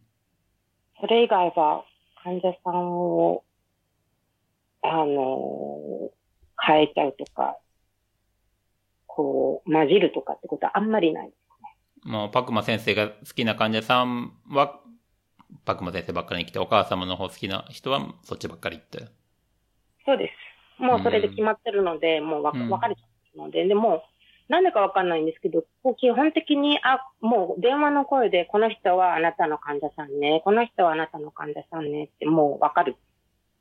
[1.00, 1.85] それ以外は
[2.22, 3.44] 患者さんを、
[4.83, 6.11] あの、
[6.61, 7.59] 変えちゃうとか、
[9.07, 11.33] こう、混じるとかってことはあんまりない。
[12.05, 14.81] もう、パクマ先生が好きな患者さんは、
[15.65, 19.09] パクマ先生ばっかりに来て、お母様の方好きな人はそっちばっかり行って。
[20.05, 20.31] そうで
[20.79, 20.83] す。
[20.83, 24.03] もうそれで決まってるので、もうわかうん分かれちゃってるので、でも、
[24.49, 32.97] なんでかわかんないんですけど、こう基本的に、あ、もう電話の声で、この人はあなたの患者さんね、この人はあなたの患者さんねってもうわかる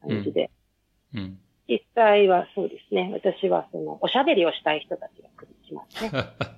[0.01, 0.51] 感じで。
[1.15, 1.39] うん。
[1.69, 3.09] 実際はそうですね。
[3.13, 6.09] 私はその、おしゃべりをしたい人たちが来るしますね。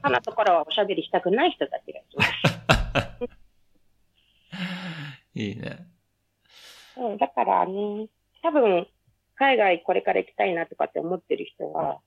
[0.01, 3.29] 他のところはおしゃべりしたくない人たちが来ます。
[5.35, 5.87] いいね。
[6.97, 8.07] うん、だからね、
[8.41, 8.87] 多分、
[9.35, 11.99] 海外これから行きたいなとかって思ってる人は、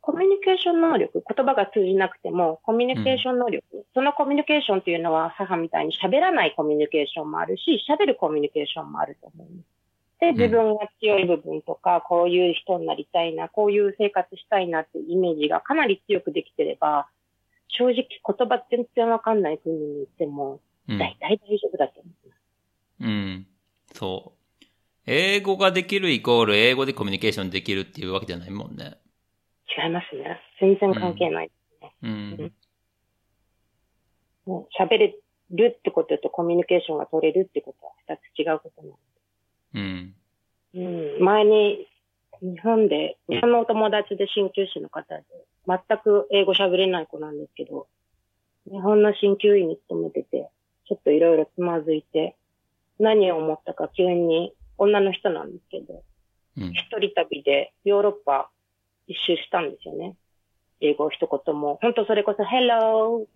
[0.00, 3.64] コミュニケーション能力、言葉が通じなくても、コミュニケーション能力、
[3.94, 9.78] そのコミュニケーションっていうのは母みたいに喋らないコミュニケーションもあるし、喋るコミュニケーションもあると思うんです。
[10.20, 17.08] で、自分が強い部分とか、こういう人になりたいな、こういう生活したいなっていうイメージがかなり強くできてれば、
[17.68, 20.98] 正直言葉全然わかんない国に行っても、うん。
[20.98, 22.37] 大体大丈夫だと思います。
[23.00, 23.46] うん。
[23.94, 24.64] そう。
[25.06, 28.98] 英語ができるイコール英語でコミュニケーションできるっていうわけじゃないもんね。
[29.82, 30.40] 違いますね。
[30.60, 31.50] 全然関係ない。
[32.02, 32.52] うん。
[34.44, 35.16] もう喋れ
[35.50, 38.94] るってこととコミュニケーションが取れるってことは二つ違うことな
[39.74, 40.14] うん。
[40.74, 41.16] の。
[41.16, 41.24] うん。
[41.24, 41.86] 前に
[42.40, 45.24] 日本で、日本のお友達で鍼灸師の方で、
[45.66, 47.88] 全く英語喋れない子なんですけど、
[48.70, 50.50] 日本の鍼灸院に勤めてて、
[50.86, 52.36] ちょっといろいろつまずいて、
[52.98, 56.02] 何を思ったか急に女の人なんですけど、
[56.56, 56.70] うん。
[56.70, 58.50] 一人旅でヨーロッパ
[59.06, 60.16] 一周したんですよね。
[60.80, 63.26] 英語一言も、本当それこそ Hello っ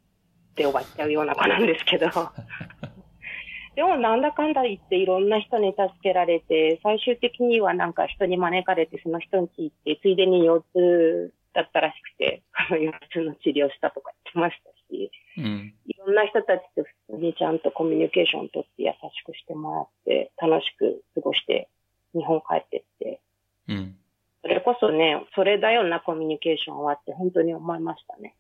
[0.55, 2.09] て終わっちゃうような子なんですけど。
[3.75, 15.75] でもなんだかんだ言っていろんな人に助けられて、最終的にはなんか人に招かれてその人に聞いて、ついでに腰痛だったらしくて、あ の腰痛の治療したとか言ってましたし、うん。
[15.87, 21.69] いろんな人たちと普通にちゃんとコミュニケーション取って優しくしてもらって、楽しく過ごして、
[22.15, 23.21] 日本帰ってって、
[23.69, 23.97] うん。
[24.43, 28.37] それこそね、それだよな、コミュニケーションはって本当に思いましたね。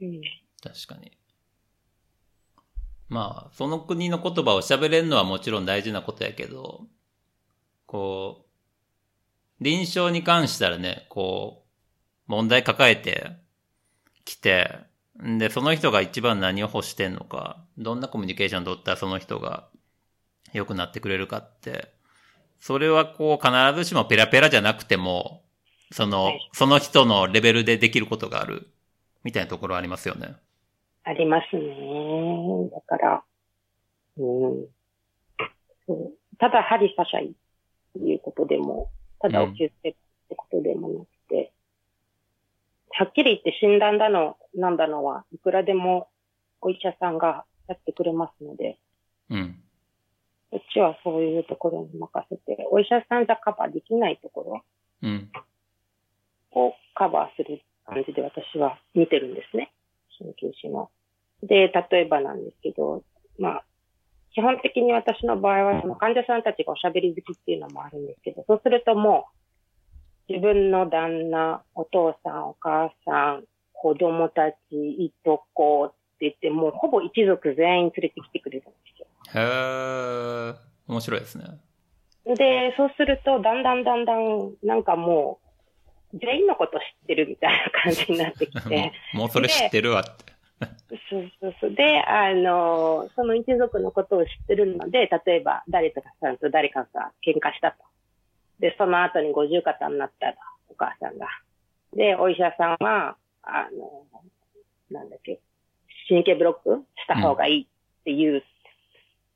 [0.00, 0.20] うん。
[0.62, 1.12] 確かに。
[3.08, 6.86] まあ、その国の言葉を喋れるのはもちろん大事なことやけど、
[7.86, 11.66] こう、臨床に関したらね、こう、
[12.26, 13.30] 問題抱えて
[14.24, 14.86] きて、ん
[15.20, 19.68] で、その人が一番何を欲してんのか、どんなコミュニケーション取ったらその人が
[20.52, 21.92] 良くなってくれるかって、
[22.60, 25.42] それはこう必ずしもペラペラじゃなくても、
[25.92, 28.68] そのはい、その人のレベルでできることがある、
[29.24, 30.34] みたいなところありますよね。
[31.04, 32.70] ありますね。
[32.70, 33.24] だから、
[34.18, 34.66] うん。
[35.86, 37.32] そうただ針刺しゃいいっ
[37.94, 39.94] ていうことでも、ただお気をつけっ
[40.28, 41.52] てことでもなくて、
[42.98, 46.08] はっきり言って診断だの、なんだのは、いくらでも
[46.62, 48.78] お医者さんがやってくれますので、
[49.28, 49.62] うん。
[50.52, 54.62] うちはそういうところに任せて、お医者さんじゃカバーできないとこ
[55.02, 55.30] ろうん。
[56.52, 59.72] をカバーする感じで私は見てるんですね。
[60.18, 60.90] 鍼灸師の。
[61.42, 63.02] で、例えばなんですけど、
[63.38, 63.64] まあ、
[64.32, 69.45] 基本的に私の場合は、その患者さんたちがおしゃべり好きっていうのもあるんですけど、そうするともう、
[70.28, 79.06] 自分の旦那、お父さん、お母さん、子供たち、いとこって言って、もうほぼ一族全員連れてきてくれるんですよ。
[79.34, 80.54] へえ、
[80.88, 81.44] 面白いですね。
[82.24, 85.38] で、そうすると、だんだんだんだん、なんかも
[86.12, 90.36] う、全員のこと知ってるみたいな感じになってきて、 もうそれ知ってるわって。
[91.10, 91.74] そうそうそう。
[91.74, 97.84] で、あの、その一族のことを知ってるので、例えば誰とかさんと誰かが喧嘩したと。
[98.60, 100.34] で、その後に五十肩になったら、
[100.68, 101.26] お母さんが。
[101.94, 104.04] で、お医者さんは、あの、
[104.90, 105.40] なんだっけ、
[106.08, 106.84] 神経ブロック？
[106.96, 107.66] した方がいいっ
[108.04, 108.42] て言う。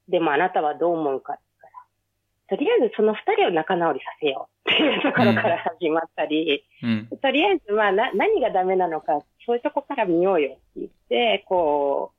[0.09, 2.57] でもあなたはどう思うかってから。
[2.57, 7.09] とりあえずその二人を仲直りさせようっていうところから始まったり、うん。
[7.21, 12.13] とりあえず、まあ、な、何がダメなのか、そういうとこから見ようよって言って、こ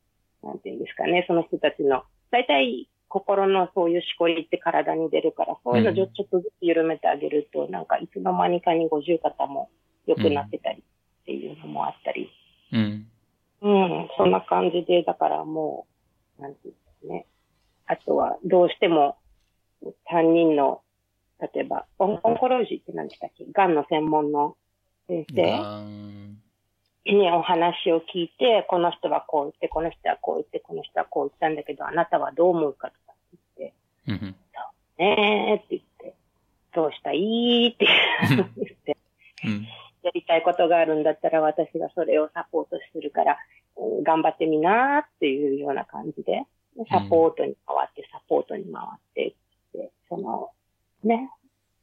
[0.43, 9.69] う、なんていうんですかね、その人たちの、大体、心のそういうしこりって体に出るから、そういうのちょっとずつ緩めてあげると、なんかいつの間にかに五十肩も
[10.07, 12.29] 良くなってたりっていうのもあったり。
[12.71, 13.07] うん。
[13.63, 15.87] うん、そんな感じで、だからも
[16.39, 17.25] う、なんていうんですかね。
[17.85, 19.17] あとは、どうしても、
[20.05, 20.81] 担任の、
[21.53, 23.45] 例えば、オンオンコロジーって何でしたっけ？
[23.51, 24.55] がんの専門の
[25.07, 25.41] 先生？
[27.05, 33.13] がんにお話を聞いて、この人はこう言って、この人はこう言って、この人はこう言ったんだけど、あなたはどう思うかとか
[33.57, 33.73] 言って、
[34.07, 34.35] うん。
[34.97, 36.15] ねえって言って、
[36.73, 37.87] どうしたらいいって
[38.29, 38.49] 言っ
[38.85, 38.97] て、
[39.45, 39.67] うん。
[40.03, 43.61] やりたいことがあるんだったら私がそれをサポートするから、うん
[44.03, 46.43] 頑張ってみなーっていうような感じで、
[46.89, 49.33] サポートに回って、サポートに回ってっ
[49.73, 50.49] て、その、
[51.03, 51.29] ね、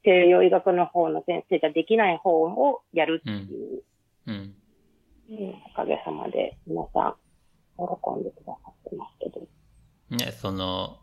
[0.05, 3.83] 西洋医学の方の先生ができない方をやるっていう。
[4.27, 4.55] うん。
[5.29, 7.15] うんだかげさまで皆さん
[7.77, 9.47] 喜んでくださってますけど。
[10.11, 10.99] ね、その、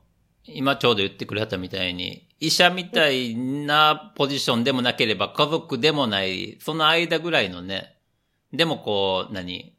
[0.45, 7.97] 今ちょうど言ってくれはったみたいに、医者みたいなポジションでもなければ家族でもない、その間ぐらいのね、
[8.51, 9.75] でもこう、何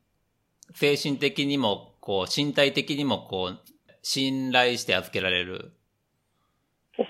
[0.75, 3.59] 精神的にも、こう、身体的にもこう、
[4.03, 5.73] 信頼して預けられる。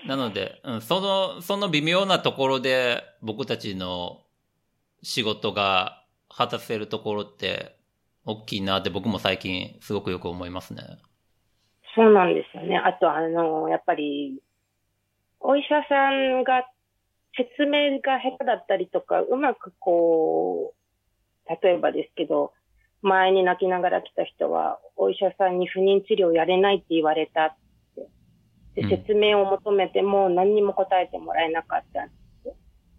[0.07, 4.21] なので、うん、その、その微妙なところで僕たちの
[5.01, 5.96] 仕事が
[6.29, 7.75] 果たせるところって
[8.25, 10.83] 大きいなって僕も最近すごくよく思いますね。
[11.95, 12.77] そうなんですよね。
[12.77, 14.39] あと、あの、やっぱり、
[15.39, 16.63] お医者さんが
[17.35, 22.53] 説明が下手だったりとか、うまくこう、例えばですけど、
[23.01, 27.55] 前に泣きながら来た人は、お医者さんに不妊治療やれないって言われたっ
[28.75, 28.81] て。
[28.81, 32.09] で、説明を求めても何にも答えてもらえなかった。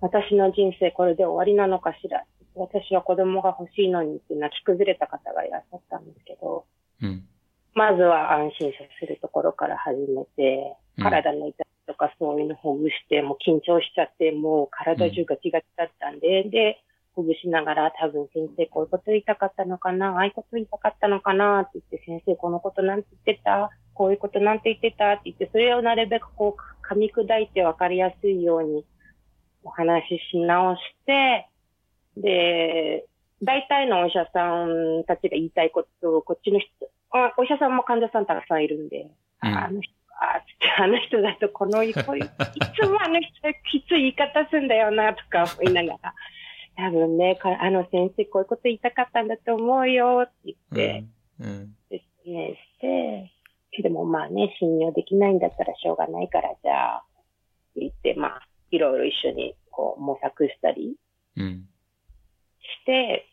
[0.00, 2.24] 私の人生これで終わりなのかしら。
[2.58, 6.66] 私は子供が欲しいのにって泣き崩れた方がいらっしゃったんですけど、
[7.02, 7.24] うん、
[7.74, 16.82] まずは安心させるところから始めて、体の痛みとかそういうのほぐして、もう緊張しちゃって、もう体中が違っちゃったんで、で、
[17.14, 28.84] ほぐしながら、多分先生こういうこと言いたかったのかな、ああいうこと言いたかったのかなって言って、先生このことなんて言ってたこういうことなんて言ってたって言って、それをなるべくこう噛み砕いて分かりやすいように
[29.64, 31.48] お話しし直して、
[32.20, 33.06] で、
[33.42, 36.68] 大体のお医者さんたちが言いたいことをこっちの人、
[37.10, 39.10] あお医者さんも患者さんたくさんいるんで、
[39.42, 43.30] うん、あの人、ああの人だとこの、いつもあの人
[43.70, 46.14] きつい言い方すんだよな、とか思いながら、
[46.76, 51.04] 多分ね、あの先生こういうこと言いたかったんだと思うよ、って言って、
[51.40, 53.32] うん、説明して、
[53.82, 57.04] でもまあね、信用できないんだったらしょうがないから、じゃあ、
[57.76, 60.96] 言って、まあ、いろいろ一緒にこう模索したり
[62.68, 63.26] して、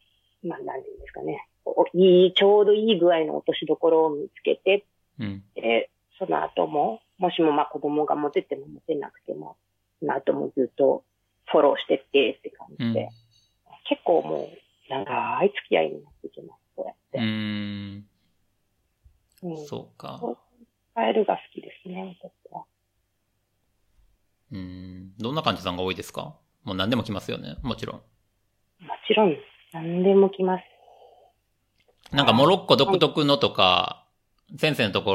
[0.44, 1.48] うん、まあ、何て言うんですかね。
[1.94, 4.86] いい、ちょうどいい具合の落としどころを見つけて、
[5.20, 9.58] うん、で、その後も、もしもまあ子供が持てても持てなくても、
[10.00, 11.04] その後もずっと
[11.48, 13.10] フォローしてってって感じで、うん、
[13.90, 14.50] 結構もう
[14.90, 17.18] 長い付き合いになってきます、こうやって。
[17.18, 18.08] うん。
[19.44, 20.22] うん、そうか。
[20.94, 22.66] カエルが好きですね、私は。
[24.52, 25.14] うん。
[25.18, 26.36] どんな感じさんが多いですか？
[26.64, 28.02] もう何でも来ますよね、もちろん。
[28.82, 29.36] もちろん、
[29.74, 30.64] 何でも来ます。
[32.12, 34.06] なんかモロッコ独特のとか、
[34.58, 35.14] 先生のとこ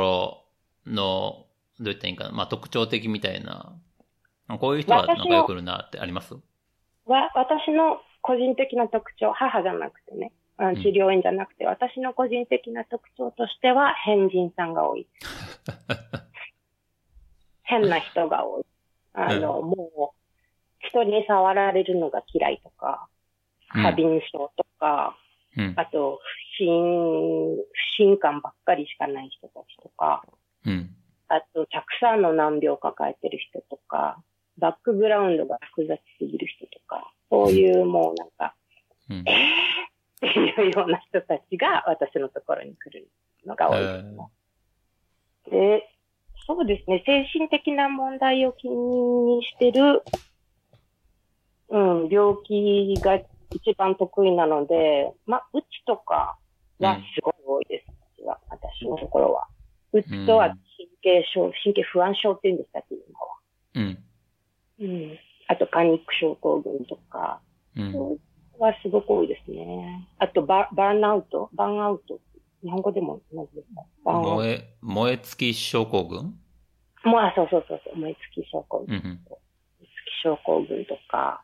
[0.86, 1.46] ろの、
[1.78, 3.72] どう言ったらいいかな、まあ特徴的みたいな、
[4.58, 6.34] こういう人は仲良くるなってあります？
[7.06, 10.32] わ私の個人的な特徴、母じゃなくてね、
[10.82, 15.06] 治療院じゃなくて、うん、私の個人的な特徴としては、変人さんが多い。
[17.62, 18.64] 変な人が多い。
[19.14, 23.08] あの、うん、もう、人に触られるのが嫌いとか、
[23.72, 25.16] 過敏症とか、
[25.56, 26.20] うん、あと、
[26.58, 27.64] 不信、不
[27.96, 30.22] 信感ばっかりしかない人たちとか、
[30.66, 30.90] うん、
[31.28, 34.22] あと、たくさんの難病を抱えてる人とか、
[34.58, 38.54] バックグラウンドが複雑すぎる人とか、そういうもうなんか、
[39.08, 43.08] うん、えーっていうような人たちが私のところに来る
[43.46, 43.80] のが多い。
[43.80, 44.28] ですね。
[45.50, 45.88] で、
[46.46, 50.02] そうですね、精神的な問題を気にしてる、
[51.70, 53.18] うん、病気が
[53.52, 56.36] 一番得意なので、まあ、うちとか
[56.78, 57.90] はすごい多いです。
[58.20, 59.46] うん、私は、私のところは。
[59.92, 60.58] うつとは神
[61.02, 63.26] 経症、神経不安症って言うんでしたっけ、今は。
[63.74, 64.04] うん。
[64.80, 65.18] うん。
[65.48, 67.40] あと、パニック症候群とか、
[67.76, 68.18] うん、
[68.60, 70.06] はすごく多いですね。
[70.18, 72.20] あとバ、バーンアウト、バーンアウト？
[72.62, 73.74] 日本語でも同じです
[74.04, 76.38] か燃え、燃え尽き症候群？
[77.04, 78.98] もう、あ、そうそうそうそう、燃え尽き症候群。
[78.98, 79.38] うんうん、燃
[79.80, 79.88] え尽き
[80.22, 81.42] 症候群とか、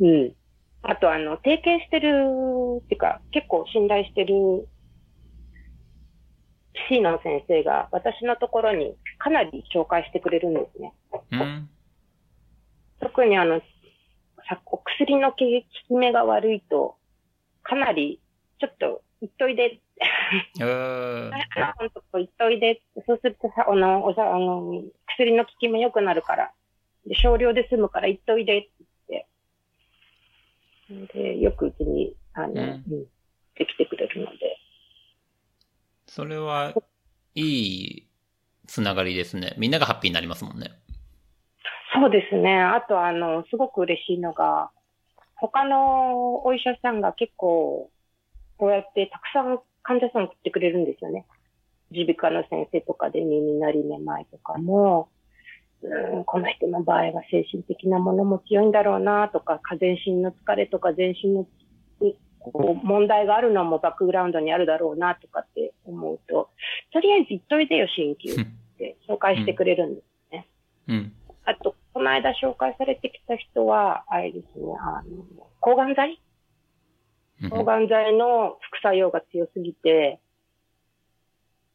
[0.00, 0.34] うん。
[0.82, 4.68] あと、あの、提携してる、っていうか、結構信頼してる、
[6.88, 10.94] シーナ先生が私のところにかなり紹介してくれるんですね。
[11.32, 11.68] うん、
[13.00, 13.60] 特にあの、
[14.66, 16.96] お薬の効き目が悪いと、
[17.62, 18.20] かなり、
[18.58, 19.80] ちょっと、言っといで。
[20.60, 21.30] えー、
[21.78, 22.82] ほんと言っといで。
[23.06, 26.52] そうするとさ、あの、おさ、あの、薬の効き目良くなるから。
[27.06, 28.70] で、少量で済むから言っといでって
[31.12, 32.84] で、よくうちに、あの、うん、
[33.56, 34.58] できてくれるので。
[36.06, 36.74] それは、
[37.34, 38.08] いい
[38.66, 39.54] つながりですね。
[39.58, 40.70] みんながハッピーになりますもんね。
[41.94, 42.60] そうですね。
[42.60, 44.70] あと、あの、すごく嬉しいのが、
[45.36, 47.90] 他のお医者さんが結構、
[48.56, 51.26] こうやってたくさん患者さん送ってくれるんですよね。
[51.90, 55.21] 耳鼻科の先生とかで耳鳴りめまいとかも、うん、
[56.26, 61.46] この人の場合は精神的なものも強いんだろうなとか、下全身の疲れとか全身の
[62.38, 66.50] こう問題があるのもバックグラウンドにあるだろうなとかって思うと、
[66.92, 68.46] とりあえず言っといてよ、鍼灸っ
[68.78, 70.48] て紹介してくれるんですね。
[70.88, 71.12] うん。
[71.44, 76.20] あと、この間紹介されてきた人は、あれですね、あの、抗がん剤？
[77.42, 80.20] うん抗がん剤の副作用が強すぎて、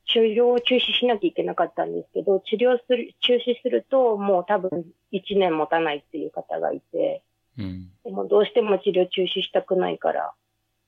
[0.07, 4.69] 治療を中止しなきゃいけなかったんですけど、治療する、中止するともう多分
[5.11, 7.23] 1年持たないっていう方がいて、
[7.57, 7.89] うん。
[8.03, 10.33] でもどうしても治療中止したくないから、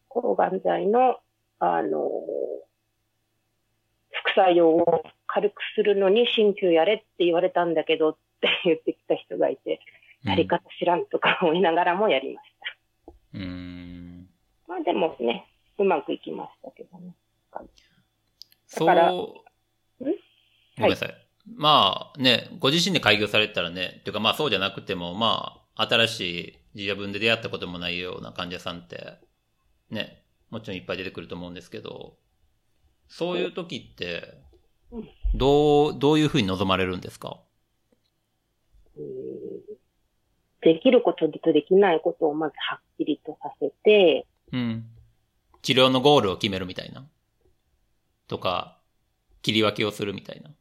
[0.08, 1.18] 抗がん剤の、
[1.60, 2.10] あの、
[4.12, 9.80] 副作用を軽くするのに鍼灸やれって言われたんだけどって言ってきた人がいて、
[10.24, 12.50] やり方知らんとか思いながらもやりまし
[13.06, 13.14] た。
[13.36, 14.28] うん。
[14.68, 15.46] まあでもね、
[15.78, 17.14] うまくいきましたけどね。
[18.70, 19.44] そだからう、ご
[20.78, 21.28] めんなさい。
[21.56, 26.22] まあね、ご自身で開業されてたらね、っていうかまあそうじゃなくても、まあ、新し
[26.76, 29.18] い自分で出会ったこともないような患者さんって、
[29.90, 32.16] ね、もちろんいっぱい出てくると思うんですけど、
[33.08, 34.36] そういう時って
[34.92, 37.40] うん、どう、どういうふうに望まれるんですか？
[38.98, 39.04] うん
[40.62, 44.86] できることとできないことをまずはっきりとさせて、うん。
[45.62, 47.09] 治療のゴールを決めるみたいな。
[48.30, 48.78] とか、
[49.42, 50.52] 切り分けをするみたいな。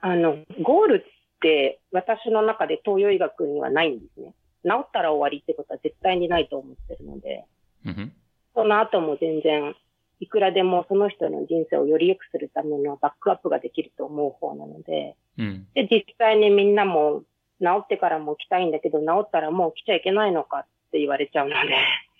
[0.00, 4.34] あの、ゴールって私の中で東洋医学にはないんですね。
[4.64, 7.46] 治ったら終わりってことは絶対にないと思ってるので、
[7.86, 8.12] うん。
[8.54, 9.74] その後も全然、
[10.20, 15.66] いくらでもその人の人生をより良くするためのバックアップができると思う方なので、うん。
[15.74, 17.22] で、実際にみんなも
[17.60, 21.58] 治ってからも来たいんだけど、治ったらもう来ちゃいけないのかって言われちゃうので、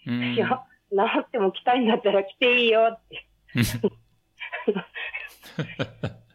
[0.07, 3.27] うんいや、治っても来たいんだったら来ていいよって。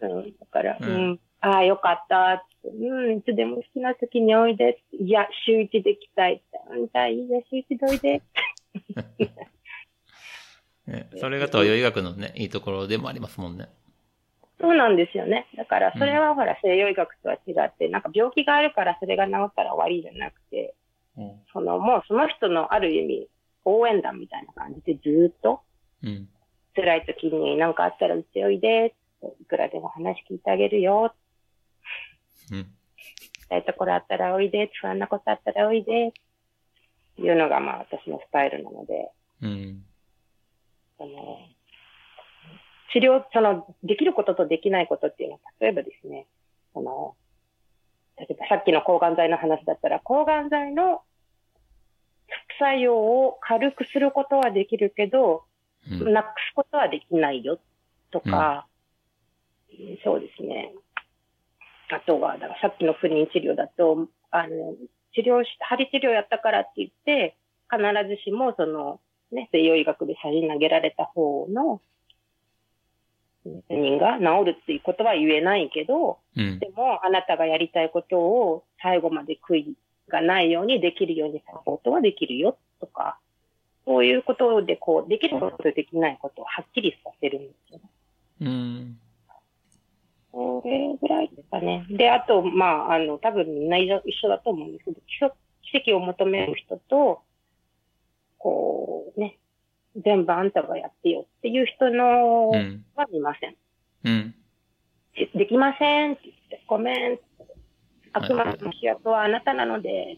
[0.01, 2.69] うん、だから、ううんん、ああ、よかったって。
[2.69, 4.81] うん、いつでも好きな時においで。
[4.99, 6.43] いや、週一で来たいって。
[6.71, 8.21] うん、じゃあいいね、週一でおいで。
[10.87, 13.69] ねそれが東洋医学のね、いいところでもありますもんね。
[14.59, 15.47] そうなんですよね。
[15.55, 20.75] だから、それはほら、西洋医学とは違って、なんか病気があるからそれが治ったら終わりじゃなくて、
[21.17, 21.41] うん。
[21.51, 23.27] その、もうその人のある意味、
[23.65, 25.61] 応援団みたいな感じでずーっと、
[26.03, 26.29] うん。
[26.75, 28.95] 辛い時に何かあったらうちおいで、
[29.41, 31.13] いくらでも話聞いてあげるよ、
[32.51, 32.67] うん。
[33.49, 36.13] 辛いところあったらおいで、不安なことあったらおいで、
[37.17, 39.11] いうのがまあ私のスタイルなので、
[39.41, 39.83] うん。
[40.97, 41.39] その、
[42.91, 46.27] 治療、その、できることとできないことっていうのは、例えばですね、
[46.73, 47.15] その、
[48.17, 51.01] 例えばさっきの抗がん剤の話だったら、抗がん剤の
[52.27, 55.52] 副作用を軽くすることはできるけど、うん。
[55.89, 57.59] なくすことはできないよ、
[58.11, 58.67] とか、
[60.03, 60.73] そうですね。
[61.89, 64.75] あとは、だからさっきの不妊治療だと、あの、
[65.13, 67.35] 治療し、針治療やったからって言って、
[67.69, 68.99] 必ずしもその、
[69.31, 71.81] ね、西洋医学で差し投げられた方の、
[73.69, 76.59] 人が治るっていうことは言えないけど、うん。
[76.59, 79.77] でも、あなたがやりたいことを最後まで悔い
[80.07, 83.19] がないようにできるようにサポートはできるよとか、
[83.85, 87.89] そういうことで、こう、できることとできないことをはっきりさせるんですよね。
[88.41, 88.99] うん。
[90.31, 91.85] それぐらいですかね。
[91.89, 93.91] で、あと、まあ、あの、多分みんな一
[94.23, 95.01] 緒だと思うんですけど、
[95.61, 97.21] 奇跡を求める人と、
[98.37, 99.37] こう、ね、
[100.03, 102.85] 全部あんたがやってよっていう人のうん。
[102.95, 103.55] は見ません。
[104.05, 104.35] うん。
[105.15, 107.19] でできませんって言って、ごめん。
[108.13, 110.17] あくまでも主役はあなたなので、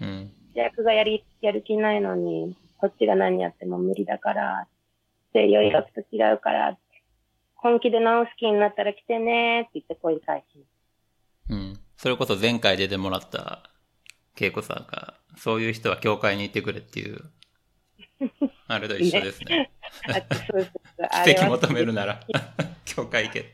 [0.00, 0.30] うん。
[0.54, 4.66] 主役がやり、やる気ないのに、こっちが何やっても無理だから、
[5.32, 6.76] 西洋医学と違うから、
[7.54, 11.52] 本気で治す気になったら来てねって言って声返します。
[11.52, 11.78] うん。
[11.96, 13.70] それこそ前回出てもらった
[14.36, 17.20] 恵子さんが、そういう人は教会に行ってくれっていう、
[18.66, 19.70] あれと一緒ですね。
[20.08, 22.20] あそうそうそうあ奇跡求めるなら、
[22.84, 23.50] 教会行けって。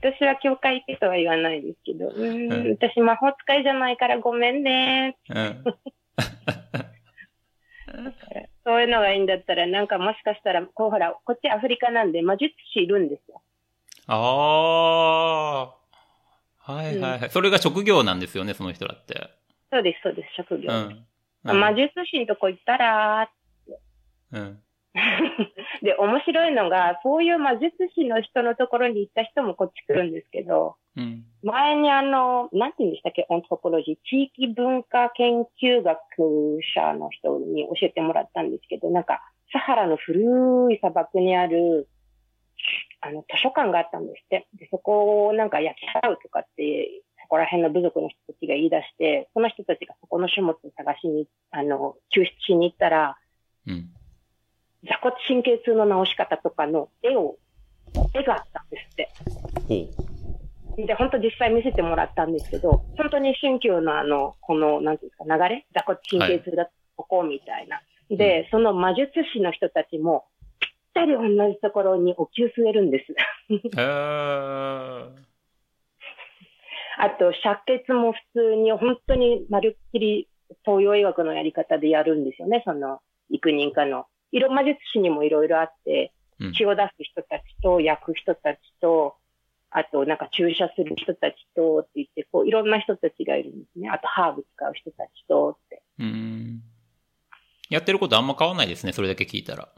[0.00, 5.18] 私は教会行けとは言わないですけど、うーん、うん私魔法使いじゃないからごめんね。
[5.28, 5.64] うん。
[8.64, 13.42] そういうのがいいんだったら、なんかもしかしたら、こうほら、こっちアフリカなんで魔術師いるんですよ。
[14.06, 15.74] あ
[16.66, 16.72] あ。
[16.72, 17.30] はいはいはい。
[17.30, 19.30] それが職業なんですよね、その人だって。
[19.70, 20.72] そうです、そうです、職業。
[20.72, 21.60] うん。
[21.60, 23.30] 魔術師のとこ行ったら、
[24.32, 24.60] うん。
[25.82, 31.24] で、面白いのが、そういう魔術師の人のところに行った人もこっち来るんですけど、うん。
[31.42, 35.98] 前にあの、なんて言うんでしたっけ、オントポロジー、地域文化研究学
[36.74, 39.20] 者の人に教えてもらったんですけど、なんか、
[39.52, 41.88] サハラの古い砂漠にある、
[43.00, 44.48] あの、図書館があったんですって。
[44.54, 53.18] で、そこをなんか焼き払うとかって、そこら辺の部族の人たちが言い出して、その人たちがそこの種物を探しに、あの、救出しに行ったら、
[53.66, 53.90] うん。
[54.84, 57.36] 座骨神経痛の治し方とかの絵を、
[58.14, 59.08] 絵があったんですって。
[59.68, 60.13] ほう。
[60.76, 67.80] で、本当実際見せてもらったんですけど、本当に春秋のあの、この、なんていうんですか、流れ座骨神経痛だとここみたいな。
[68.10, 70.26] で、その魔術師の人たちも、
[70.60, 71.20] ぴったり同
[71.50, 73.12] じところにお灸据えるんです。
[73.52, 75.10] へー。
[76.96, 80.28] あと、借血も普通に、本当にまるっきり
[80.64, 83.00] 東洋医学のやり方でやるんですよね、その、
[83.30, 84.06] 幾人かの。
[84.32, 86.52] 色、魔術師にもいろいろあって、うん。
[86.52, 89.16] 血を出す人たちと、焼く人たちと、
[89.76, 93.90] あと、なんか注射する人たちと、って言って、こう、いろんな人たちがいるんですね。
[93.90, 95.82] あと、ハーブ使う人たちと、って。
[95.98, 96.62] うん。
[97.70, 99.68] やってることあんま変わんないですね、それだけ聞いたら。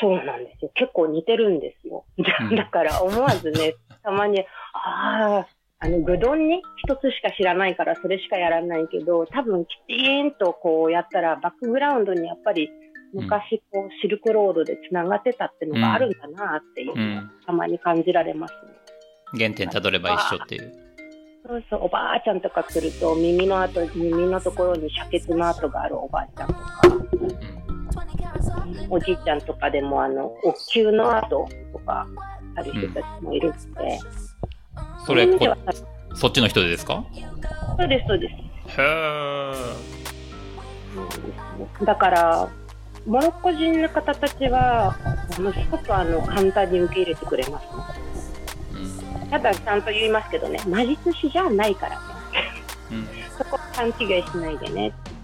[0.00, 0.70] そうなんですよ。
[0.74, 2.04] 結構似てるんですよ。
[2.16, 4.40] うんだから、思わずね、 たまに、
[4.72, 5.48] ああ、
[5.80, 12.70] あの、ぐどんに一つしか知らないから、それしかやらないけど、多分、きちんとこうやったら、バックグラウンドにやっぱり、
[13.12, 17.30] 昔、こう、シルクロードで繋がってたっていうのがあるんだなっていううのをん。
[17.46, 18.54] たまに感じられます
[19.32, 19.38] ね。
[19.38, 20.72] 原点たどれば一緒っていう。
[21.46, 26.82] そうそう、おばあちゃんとか来ると、耳の跡、耳のところに遮血の跡があるおばあちゃんとか、
[27.12, 28.86] うん。
[28.90, 32.06] おじいちゃんとかでも、あの、お灸の跡とか、
[32.56, 33.98] ある人たちもいるので、
[35.06, 35.56] それ、こ
[36.14, 37.04] そっちの人でですか？
[37.78, 38.80] そうです、そうです。
[38.80, 39.54] へー。
[40.94, 42.48] そうですねだから、
[43.06, 44.96] モロッコ人の方たちは、
[45.38, 47.66] ものすごくあの簡単に受け入れてくれます、
[48.74, 49.30] うん。
[49.30, 52.00] ただ、ちゃんと言いますけどね、魔術師じゃないからね。
[52.92, 53.08] うん。
[53.38, 55.19] そこ勘違いしないでねって